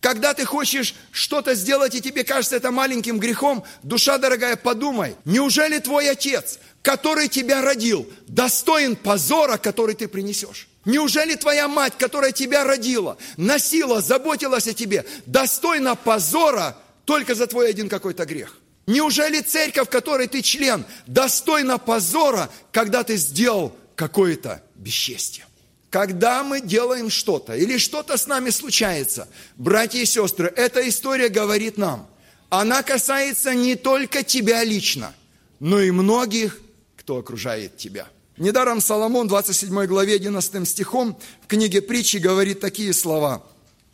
Когда 0.00 0.32
ты 0.32 0.46
хочешь 0.46 0.94
что-то 1.10 1.54
сделать, 1.54 1.94
и 1.94 2.00
тебе 2.00 2.24
кажется 2.24 2.56
это 2.56 2.70
маленьким 2.70 3.18
грехом, 3.18 3.62
душа 3.82 4.16
дорогая, 4.16 4.56
подумай, 4.56 5.16
неужели 5.26 5.78
твой 5.80 6.08
отец, 6.08 6.58
который 6.80 7.28
тебя 7.28 7.60
родил, 7.60 8.10
достоин 8.26 8.96
позора, 8.96 9.58
который 9.58 9.94
ты 9.94 10.08
принесешь? 10.08 10.66
Неужели 10.86 11.34
твоя 11.34 11.68
мать, 11.68 11.92
которая 11.98 12.32
тебя 12.32 12.64
родила, 12.64 13.18
носила, 13.36 14.00
заботилась 14.00 14.66
о 14.66 14.72
тебе, 14.72 15.04
достойна 15.26 15.94
позора 15.94 16.78
только 17.04 17.34
за 17.34 17.46
твой 17.48 17.68
один 17.68 17.90
какой-то 17.90 18.24
грех? 18.24 18.56
Неужели 18.86 19.42
церковь, 19.42 19.90
которой 19.90 20.26
ты 20.26 20.40
член, 20.40 20.86
достойна 21.06 21.76
позора, 21.76 22.48
когда 22.72 23.04
ты 23.04 23.16
сделал 23.16 23.76
какое-то 23.94 24.62
бесчестие? 24.74 25.44
Когда 25.92 26.42
мы 26.42 26.62
делаем 26.62 27.10
что-то 27.10 27.54
или 27.54 27.76
что-то 27.76 28.16
с 28.16 28.26
нами 28.26 28.48
случается, 28.48 29.28
братья 29.58 29.98
и 29.98 30.06
сестры, 30.06 30.50
эта 30.56 30.88
история 30.88 31.28
говорит 31.28 31.76
нам, 31.76 32.08
она 32.48 32.82
касается 32.82 33.52
не 33.52 33.74
только 33.74 34.22
тебя 34.22 34.64
лично, 34.64 35.12
но 35.60 35.82
и 35.82 35.90
многих, 35.90 36.58
кто 36.96 37.18
окружает 37.18 37.76
тебя. 37.76 38.08
Недаром 38.38 38.80
Соломон, 38.80 39.28
27 39.28 39.84
главе, 39.84 40.14
11 40.14 40.66
стихом, 40.66 41.18
в 41.42 41.46
книге 41.46 41.82
притчи 41.82 42.16
говорит 42.16 42.60
такие 42.60 42.94
слова. 42.94 43.44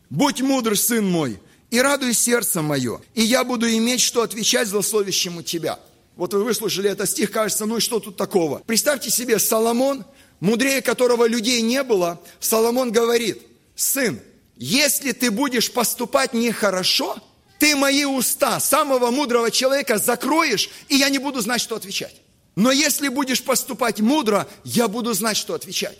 «Будь 0.09 0.41
мудр, 0.41 0.79
сын 0.79 1.05
мой, 1.05 1.41
и 1.73 1.81
радуй 1.81 2.15
сердце 2.15 2.63
мое, 2.63 3.01
и 3.15 3.23
я 3.23 3.43
буду 3.43 3.69
иметь, 3.69 4.03
что 4.03 4.23
отвечать 4.23 4.69
злословящему 4.69 5.43
тебя». 5.43 5.81
Вот 6.15 6.33
вы 6.33 6.45
выслушали 6.45 6.91
этот 6.91 7.11
стих, 7.11 7.33
кажется, 7.33 7.67
ну 7.67 7.79
и 7.79 7.81
что 7.81 7.99
тут 7.99 8.17
такого? 8.17 8.63
Представьте 8.67 9.11
себе, 9.11 9.41
Соломон– 9.41 10.05
мудрее 10.41 10.83
которого 10.83 11.27
людей 11.27 11.61
не 11.63 11.83
было, 11.83 12.21
Соломон 12.41 12.93
говорит, 12.93 13.43
сын, 13.75 14.21
если 14.57 15.13
ты 15.13 15.31
будешь 15.31 15.71
поступать 15.71 16.33
нехорошо, 16.33 17.19
ты 17.59 17.75
мои 17.77 18.05
уста, 18.05 18.61
самого 18.61 19.11
мудрого 19.11 19.51
человека, 19.51 19.99
закроешь, 19.99 20.71
и 20.89 20.97
я 20.97 21.09
не 21.09 21.19
буду 21.19 21.41
знать, 21.41 21.61
что 21.61 21.77
отвечать. 21.77 22.15
Но 22.57 22.73
если 22.73 23.09
будешь 23.09 23.43
поступать 23.43 24.01
мудро, 24.01 24.49
я 24.65 24.89
буду 24.89 25.13
знать, 25.15 25.37
что 25.37 25.55
отвечать. 25.55 25.99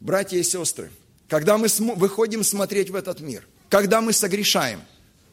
Братья 0.00 0.36
и 0.36 0.42
сестры, 0.42 0.90
когда 1.28 1.56
мы 1.56 1.68
выходим 1.94 2.42
смотреть 2.42 2.90
в 2.90 2.96
этот 2.96 3.20
мир, 3.20 3.46
когда 3.68 4.00
мы 4.00 4.12
согрешаем, 4.12 4.82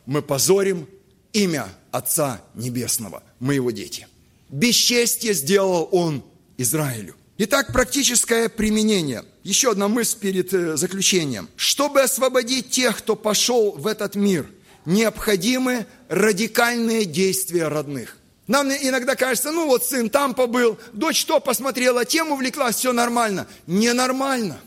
мы 0.06 0.22
позорим 0.22 0.88
имя 1.34 1.68
Отца 1.92 2.42
Небесного, 2.54 3.24
мы 3.40 3.56
его 3.56 3.72
дети. 3.72 4.08
Бесчестье 4.50 5.34
сделал 5.34 5.90
Он 5.92 6.24
Израилю. 6.58 7.16
Итак, 7.42 7.72
практическое 7.72 8.50
применение. 8.50 9.24
Еще 9.44 9.72
одна 9.72 9.88
мысль 9.88 10.18
перед 10.20 10.54
э, 10.54 10.76
заключением. 10.76 11.48
Чтобы 11.56 12.02
освободить 12.02 12.70
тех, 12.70 12.98
кто 12.98 13.16
пошел 13.16 13.72
в 13.72 13.88
этот 13.88 14.16
мир, 14.16 14.52
необходимы 14.84 15.86
радикальные 16.10 17.06
действия 17.06 17.70
родных. 17.70 18.18
Нам 18.48 18.68
иногда 18.70 19.16
кажется, 19.16 19.54
ну 19.54 19.68
вот 19.68 19.86
сын 19.86 20.10
там 20.10 20.34
побыл, 20.34 20.78
дочь 20.92 21.24
то 21.24 21.40
посмотрела, 21.40 22.04
тем 22.04 22.34
увлеклась, 22.34 22.76
все 22.76 22.92
нормально. 22.92 23.48
Ненормально. 23.68 24.60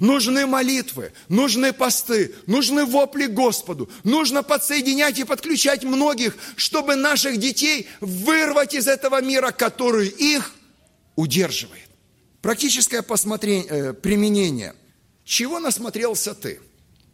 Нужны 0.00 0.46
молитвы, 0.46 1.12
нужны 1.28 1.72
посты, 1.72 2.34
нужны 2.48 2.86
вопли 2.86 3.26
Господу. 3.26 3.88
Нужно 4.02 4.42
подсоединять 4.42 5.20
и 5.20 5.24
подключать 5.24 5.84
многих, 5.84 6.36
чтобы 6.56 6.96
наших 6.96 7.36
детей 7.36 7.86
вырвать 8.00 8.74
из 8.74 8.88
этого 8.88 9.22
мира, 9.22 9.52
который 9.52 10.08
их 10.08 10.56
удерживает. 11.14 11.85
Практическое 12.46 13.02
посмотрение, 13.02 13.92
применение. 13.92 14.76
Чего 15.24 15.58
насмотрелся 15.58 16.32
ты? 16.32 16.60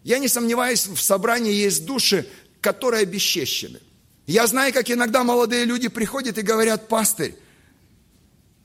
Я 0.05 0.19
не 0.19 0.29
сомневаюсь, 0.29 0.87
в 0.87 1.01
собрании 1.01 1.55
есть 1.55 1.87
души, 1.87 2.29
которые 2.61 3.05
обесчещены. 3.05 3.81
Я 4.27 4.47
знаю, 4.47 4.75
как 4.75 4.91
иногда 4.91 5.25
молодые 5.25 5.65
люди 5.65 5.89
приходят 5.89 6.37
и 6.37 6.43
говорят, 6.43 6.87
пастырь, 6.87 7.35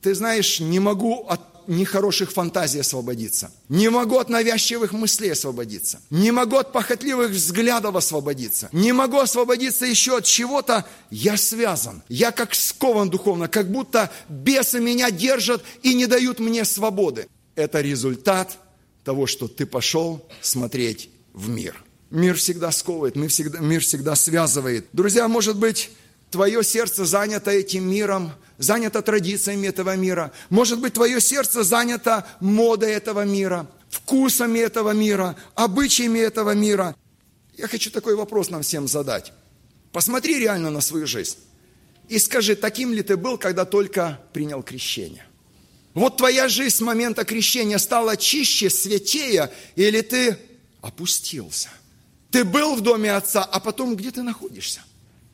ты 0.01 0.13
знаешь, 0.13 0.59
не 0.59 0.81
могу 0.81 1.25
от 1.29 1.56
нехороших 1.67 2.31
фантазий 2.31 2.79
освободиться. 2.79 3.51
Не 3.69 3.89
могу 3.89 4.17
от 4.17 4.29
навязчивых 4.29 4.91
мыслей 4.91 5.29
освободиться. 5.29 5.99
Не 6.09 6.31
могу 6.31 6.57
от 6.57 6.71
похотливых 6.71 7.31
взглядов 7.31 7.95
освободиться. 7.95 8.69
Не 8.71 8.93
могу 8.93 9.19
освободиться 9.19 9.85
еще 9.85 10.17
от 10.17 10.25
чего-то. 10.25 10.85
Я 11.09 11.37
связан. 11.37 12.01
Я 12.09 12.31
как 12.31 12.55
скован 12.55 13.09
духовно, 13.09 13.47
как 13.47 13.71
будто 13.71 14.11
бесы 14.29 14.79
меня 14.79 15.11
держат 15.11 15.63
и 15.83 15.93
не 15.93 16.05
дают 16.07 16.39
мне 16.39 16.65
свободы. 16.65 17.27
Это 17.55 17.81
результат 17.81 18.57
того, 19.03 19.25
что 19.25 19.47
ты 19.47 19.65
пошел 19.65 20.25
смотреть 20.41 21.09
в 21.33 21.49
мир. 21.49 21.83
Мир 22.09 22.35
всегда 22.35 22.71
сковывает, 22.71 23.15
мир 23.15 23.29
всегда, 23.29 23.59
мир 23.59 23.81
всегда 23.81 24.15
связывает. 24.15 24.87
Друзья, 24.93 25.27
может 25.27 25.57
быть, 25.57 25.89
твое 26.31 26.63
сердце 26.63 27.05
занято 27.05 27.51
этим 27.51 27.89
миром, 27.89 28.31
занято 28.57 29.01
традициями 29.01 29.67
этого 29.67 29.95
мира. 29.95 30.31
Может 30.49 30.79
быть, 30.79 30.93
твое 30.93 31.21
сердце 31.21 31.63
занято 31.63 32.25
модой 32.39 32.91
этого 32.91 33.25
мира, 33.25 33.67
вкусами 33.89 34.59
этого 34.59 34.91
мира, 34.91 35.35
обычаями 35.55 36.19
этого 36.19 36.51
мира. 36.51 36.95
Я 37.55 37.67
хочу 37.67 37.91
такой 37.91 38.15
вопрос 38.15 38.49
нам 38.49 38.61
всем 38.61 38.87
задать. 38.87 39.33
Посмотри 39.91 40.37
реально 40.39 40.69
на 40.69 40.81
свою 40.81 41.07
жизнь 41.07 41.37
и 42.07 42.19
скажи, 42.19 42.55
таким 42.55 42.93
ли 42.93 43.03
ты 43.03 43.17
был, 43.17 43.37
когда 43.37 43.65
только 43.65 44.21
принял 44.33 44.63
крещение. 44.63 45.25
Вот 45.93 46.17
твоя 46.17 46.47
жизнь 46.47 46.75
с 46.75 46.81
момента 46.81 47.25
крещения 47.25 47.77
стала 47.77 48.15
чище, 48.15 48.69
святее, 48.69 49.51
или 49.75 50.01
ты 50.01 50.37
опустился. 50.81 51.69
Ты 52.31 52.43
был 52.43 52.75
в 52.75 52.81
доме 52.81 53.13
отца, 53.13 53.43
а 53.43 53.59
потом 53.59 53.95
где 53.95 54.11
ты 54.11 54.21
находишься? 54.21 54.81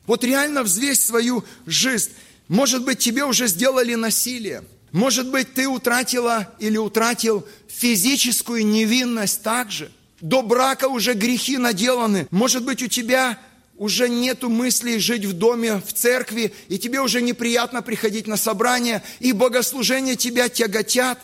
Вот 0.06 0.24
реально 0.24 0.62
взвесь 0.62 1.00
свою 1.04 1.44
жизнь. 1.66 2.10
Может 2.48 2.84
быть, 2.84 2.98
тебе 2.98 3.24
уже 3.24 3.46
сделали 3.46 3.94
насилие. 3.94 4.64
Может 4.92 5.30
быть, 5.30 5.54
ты 5.54 5.66
утратила 5.66 6.54
или 6.58 6.76
утратил 6.76 7.46
физическую 7.68 8.66
невинность 8.66 9.42
также. 9.42 9.90
До 10.20 10.42
брака 10.42 10.88
уже 10.88 11.14
грехи 11.14 11.58
наделаны. 11.58 12.28
Может 12.30 12.64
быть, 12.64 12.82
у 12.82 12.86
тебя 12.86 13.38
уже 13.76 14.08
нету 14.08 14.48
мыслей 14.48 14.98
жить 14.98 15.24
в 15.24 15.32
доме, 15.32 15.82
в 15.84 15.92
церкви, 15.92 16.52
и 16.68 16.78
тебе 16.78 17.00
уже 17.00 17.22
неприятно 17.22 17.82
приходить 17.82 18.26
на 18.26 18.36
собрание, 18.36 19.02
и 19.18 19.32
богослужения 19.32 20.14
тебя 20.14 20.48
тяготят. 20.48 21.18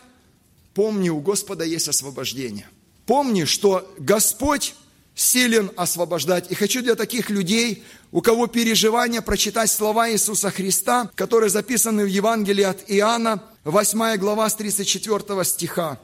Помни, 0.75 1.11
у 1.11 1.21
Господа 1.21 1.65
есть 1.65 1.89
освобождение. 1.89 2.69
Помни, 3.07 3.45
что 3.45 3.93
Господь 3.99 4.75
силен 5.15 5.71
освобождать. 5.77 6.51
И 6.51 6.55
хочу 6.55 6.83
для 6.83 6.95
таких 6.95 7.31
людей, 7.31 7.85
у 8.13 8.21
кого 8.21 8.47
переживания, 8.47 9.21
прочитать 9.21 9.71
слова 9.71 10.11
Иисуса 10.11 10.51
Христа, 10.51 11.11
которые 11.15 11.51
записаны 11.51 12.05
в 12.05 12.09
Евангелии 12.09 12.65
от 12.65 12.85
Иоанна, 12.89 13.43
8 13.65 14.17
глава 14.17 14.49
с 14.49 14.55
34 14.55 15.45
стиха. 15.45 15.99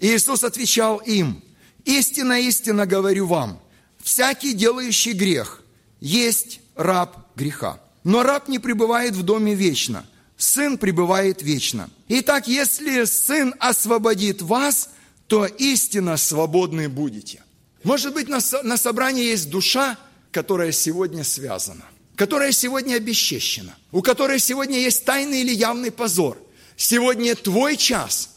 И 0.00 0.08
Иисус 0.08 0.42
отвечал 0.44 0.98
им, 0.98 1.42
«Истинно, 1.84 2.40
истинно 2.40 2.86
говорю 2.86 3.26
вам, 3.26 3.60
всякий 4.02 4.52
делающий 4.52 5.12
грех 5.12 5.62
есть 6.00 6.60
раб 6.74 7.16
греха. 7.36 7.80
Но 8.04 8.22
раб 8.22 8.48
не 8.48 8.58
пребывает 8.58 9.14
в 9.14 9.22
доме 9.22 9.54
вечно, 9.54 10.04
сын 10.36 10.78
пребывает 10.78 11.42
вечно. 11.42 11.88
Итак, 12.08 12.48
если 12.48 13.04
сын 13.04 13.54
освободит 13.58 14.42
вас, 14.42 14.90
то 15.26 15.46
истинно 15.46 16.16
свободны 16.16 16.88
будете». 16.88 17.41
Может 17.84 18.14
быть, 18.14 18.28
на, 18.28 18.38
на 18.62 18.76
собрании 18.76 19.24
есть 19.24 19.50
душа, 19.50 19.98
которая 20.30 20.72
сегодня 20.72 21.24
связана, 21.24 21.84
которая 22.16 22.52
сегодня 22.52 22.96
обесчещена, 22.96 23.74
у 23.90 24.02
которой 24.02 24.38
сегодня 24.38 24.78
есть 24.78 25.04
тайный 25.04 25.40
или 25.42 25.52
явный 25.52 25.90
позор. 25.90 26.38
Сегодня 26.76 27.34
твой 27.34 27.76
час 27.76 28.36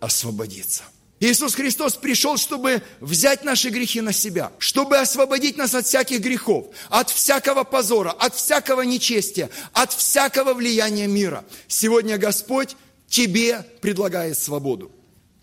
освободиться. 0.00 0.84
Иисус 1.20 1.54
Христос 1.54 1.94
пришел, 1.94 2.36
чтобы 2.36 2.82
взять 3.00 3.44
наши 3.44 3.70
грехи 3.70 4.00
на 4.00 4.12
себя, 4.12 4.52
чтобы 4.58 4.98
освободить 4.98 5.56
нас 5.56 5.74
от 5.74 5.86
всяких 5.86 6.20
грехов, 6.20 6.66
от 6.90 7.08
всякого 7.08 7.64
позора, 7.64 8.10
от 8.10 8.34
всякого 8.34 8.82
нечестия, 8.82 9.48
от 9.72 9.92
всякого 9.92 10.54
влияния 10.54 11.06
мира. 11.06 11.44
Сегодня 11.68 12.18
Господь 12.18 12.76
тебе 13.08 13.64
предлагает 13.80 14.38
свободу. 14.38 14.90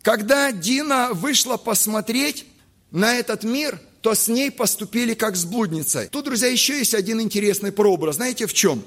Когда 0.02 0.52
Дина 0.52 1.10
вышла 1.14 1.58
посмотреть 1.58 2.46
на 2.92 3.16
этот 3.16 3.44
мир, 3.44 3.80
то 4.02 4.14
с 4.14 4.28
ней 4.28 4.52
поступили 4.52 5.14
как 5.14 5.36
с 5.36 5.46
блудницей. 5.46 6.08
Тут, 6.08 6.26
друзья, 6.26 6.48
еще 6.48 6.78
есть 6.78 6.94
один 6.94 7.22
интересный 7.22 7.72
прообраз. 7.72 8.16
Знаете 8.16 8.48
в 8.48 8.54
чем? 8.54 8.84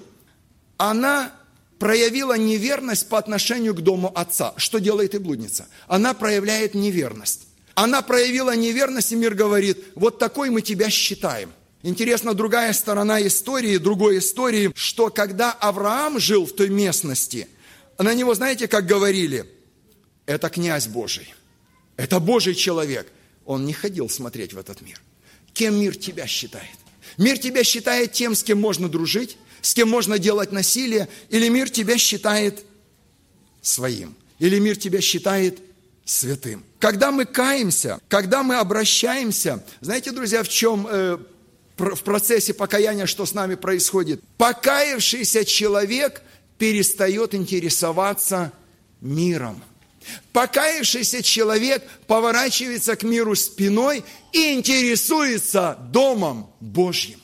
Она 0.76 1.32
проявила 1.78 2.36
неверность 2.36 3.08
по 3.08 3.18
отношению 3.18 3.74
к 3.74 3.80
дому 3.80 4.10
отца. 4.14 4.54
Что 4.56 4.78
делает 4.78 5.14
и 5.14 5.18
блудница? 5.18 5.66
Она 5.86 6.14
проявляет 6.14 6.74
неверность. 6.74 7.46
Она 7.74 8.02
проявила 8.02 8.54
неверность, 8.54 9.12
и 9.12 9.16
мир 9.16 9.34
говорит, 9.34 9.84
вот 9.94 10.18
такой 10.18 10.50
мы 10.50 10.62
тебя 10.62 10.90
считаем. 10.90 11.52
Интересно, 11.82 12.32
другая 12.32 12.72
сторона 12.72 13.20
истории, 13.26 13.76
другой 13.76 14.18
истории, 14.18 14.72
что 14.74 15.10
когда 15.10 15.52
Авраам 15.52 16.18
жил 16.18 16.46
в 16.46 16.52
той 16.52 16.70
местности, 16.70 17.48
на 17.98 18.14
него, 18.14 18.34
знаете, 18.34 18.68
как 18.68 18.86
говорили, 18.86 19.44
это 20.24 20.48
князь 20.48 20.86
Божий, 20.86 21.34
это 21.96 22.20
Божий 22.20 22.54
человек. 22.54 23.08
Он 23.44 23.66
не 23.66 23.72
ходил 23.72 24.08
смотреть 24.08 24.52
в 24.52 24.58
этот 24.58 24.80
мир. 24.80 25.00
Кем 25.52 25.78
мир 25.78 25.96
тебя 25.96 26.26
считает? 26.26 26.76
Мир 27.18 27.38
тебя 27.38 27.62
считает 27.64 28.12
тем, 28.12 28.34
с 28.34 28.42
кем 28.42 28.60
можно 28.60 28.88
дружить, 28.88 29.36
с 29.60 29.74
кем 29.74 29.88
можно 29.88 30.18
делать 30.18 30.52
насилие, 30.52 31.08
или 31.28 31.48
мир 31.48 31.70
тебя 31.70 31.96
считает 31.96 32.64
своим, 33.62 34.14
или 34.38 34.58
мир 34.58 34.76
тебя 34.76 35.00
считает 35.00 35.60
святым. 36.04 36.64
Когда 36.78 37.10
мы 37.10 37.24
каемся, 37.24 38.00
когда 38.08 38.42
мы 38.42 38.56
обращаемся, 38.56 39.64
знаете, 39.80 40.10
друзья, 40.10 40.42
в 40.42 40.48
чем 40.48 40.86
э, 40.90 41.18
в 41.76 42.02
процессе 42.02 42.52
покаяния, 42.52 43.06
что 43.06 43.26
с 43.26 43.32
нами 43.32 43.54
происходит? 43.54 44.22
Покаявшийся 44.36 45.44
человек 45.44 46.22
перестает 46.58 47.34
интересоваться 47.34 48.52
миром. 49.00 49.62
Покаявшийся 50.32 51.22
человек 51.22 51.82
поворачивается 52.06 52.96
к 52.96 53.02
миру 53.02 53.34
спиной 53.34 54.04
и 54.32 54.52
интересуется 54.54 55.78
Домом 55.92 56.50
Божьим. 56.60 57.20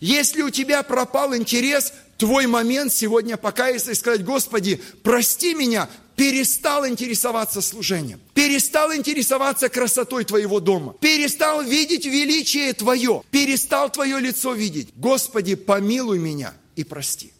Если 0.00 0.42
у 0.42 0.50
тебя 0.50 0.82
пропал 0.82 1.34
интерес, 1.36 1.92
твой 2.16 2.46
момент 2.46 2.92
сегодня 2.92 3.36
покаяться 3.36 3.92
и 3.92 3.94
сказать, 3.94 4.24
Господи, 4.24 4.80
прости 5.02 5.54
меня, 5.54 5.88
перестал 6.16 6.86
интересоваться 6.86 7.60
служением, 7.60 8.20
перестал 8.34 8.94
интересоваться 8.94 9.68
красотой 9.68 10.24
твоего 10.24 10.60
дома, 10.60 10.94
перестал 11.00 11.62
видеть 11.62 12.04
величие 12.04 12.72
твое, 12.74 13.22
перестал 13.30 13.90
твое 13.90 14.20
лицо 14.20 14.52
видеть. 14.52 14.90
Господи, 14.94 15.54
помилуй 15.54 16.18
меня 16.18 16.54
и 16.76 16.84
прости. 16.84 17.32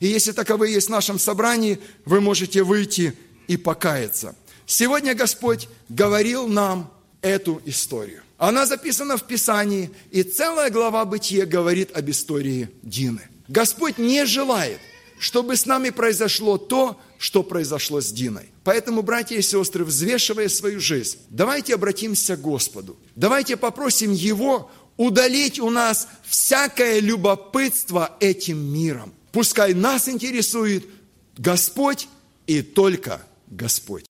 И 0.00 0.06
если 0.06 0.32
таковы 0.32 0.68
есть 0.68 0.86
в 0.86 0.90
нашем 0.90 1.18
собрании, 1.18 1.80
вы 2.04 2.20
можете 2.20 2.62
выйти 2.62 3.14
и 3.48 3.56
покаяться. 3.56 4.36
Сегодня 4.66 5.14
Господь 5.14 5.68
говорил 5.88 6.46
нам 6.46 6.92
эту 7.22 7.60
историю. 7.64 8.22
Она 8.36 8.66
записана 8.66 9.16
в 9.16 9.26
Писании, 9.26 9.90
и 10.12 10.22
целая 10.22 10.70
глава 10.70 11.04
Бытия 11.04 11.46
говорит 11.46 11.96
об 11.96 12.08
истории 12.08 12.70
Дины. 12.82 13.22
Господь 13.48 13.98
не 13.98 14.24
желает, 14.26 14.78
чтобы 15.18 15.56
с 15.56 15.66
нами 15.66 15.90
произошло 15.90 16.56
то, 16.58 17.00
что 17.18 17.42
произошло 17.42 18.00
с 18.00 18.12
Диной. 18.12 18.50
Поэтому, 18.62 19.02
братья 19.02 19.36
и 19.36 19.42
сестры, 19.42 19.84
взвешивая 19.84 20.48
свою 20.48 20.78
жизнь, 20.78 21.18
давайте 21.30 21.74
обратимся 21.74 22.36
к 22.36 22.40
Господу. 22.40 22.96
Давайте 23.16 23.56
попросим 23.56 24.12
Его 24.12 24.70
удалить 24.96 25.58
у 25.58 25.70
нас 25.70 26.08
всякое 26.24 27.00
любопытство 27.00 28.16
этим 28.20 28.58
миром. 28.58 29.12
Пускай 29.32 29.74
нас 29.74 30.08
интересует 30.08 30.86
Господь 31.36 32.08
и 32.46 32.62
только 32.62 33.22
Господь. 33.50 34.07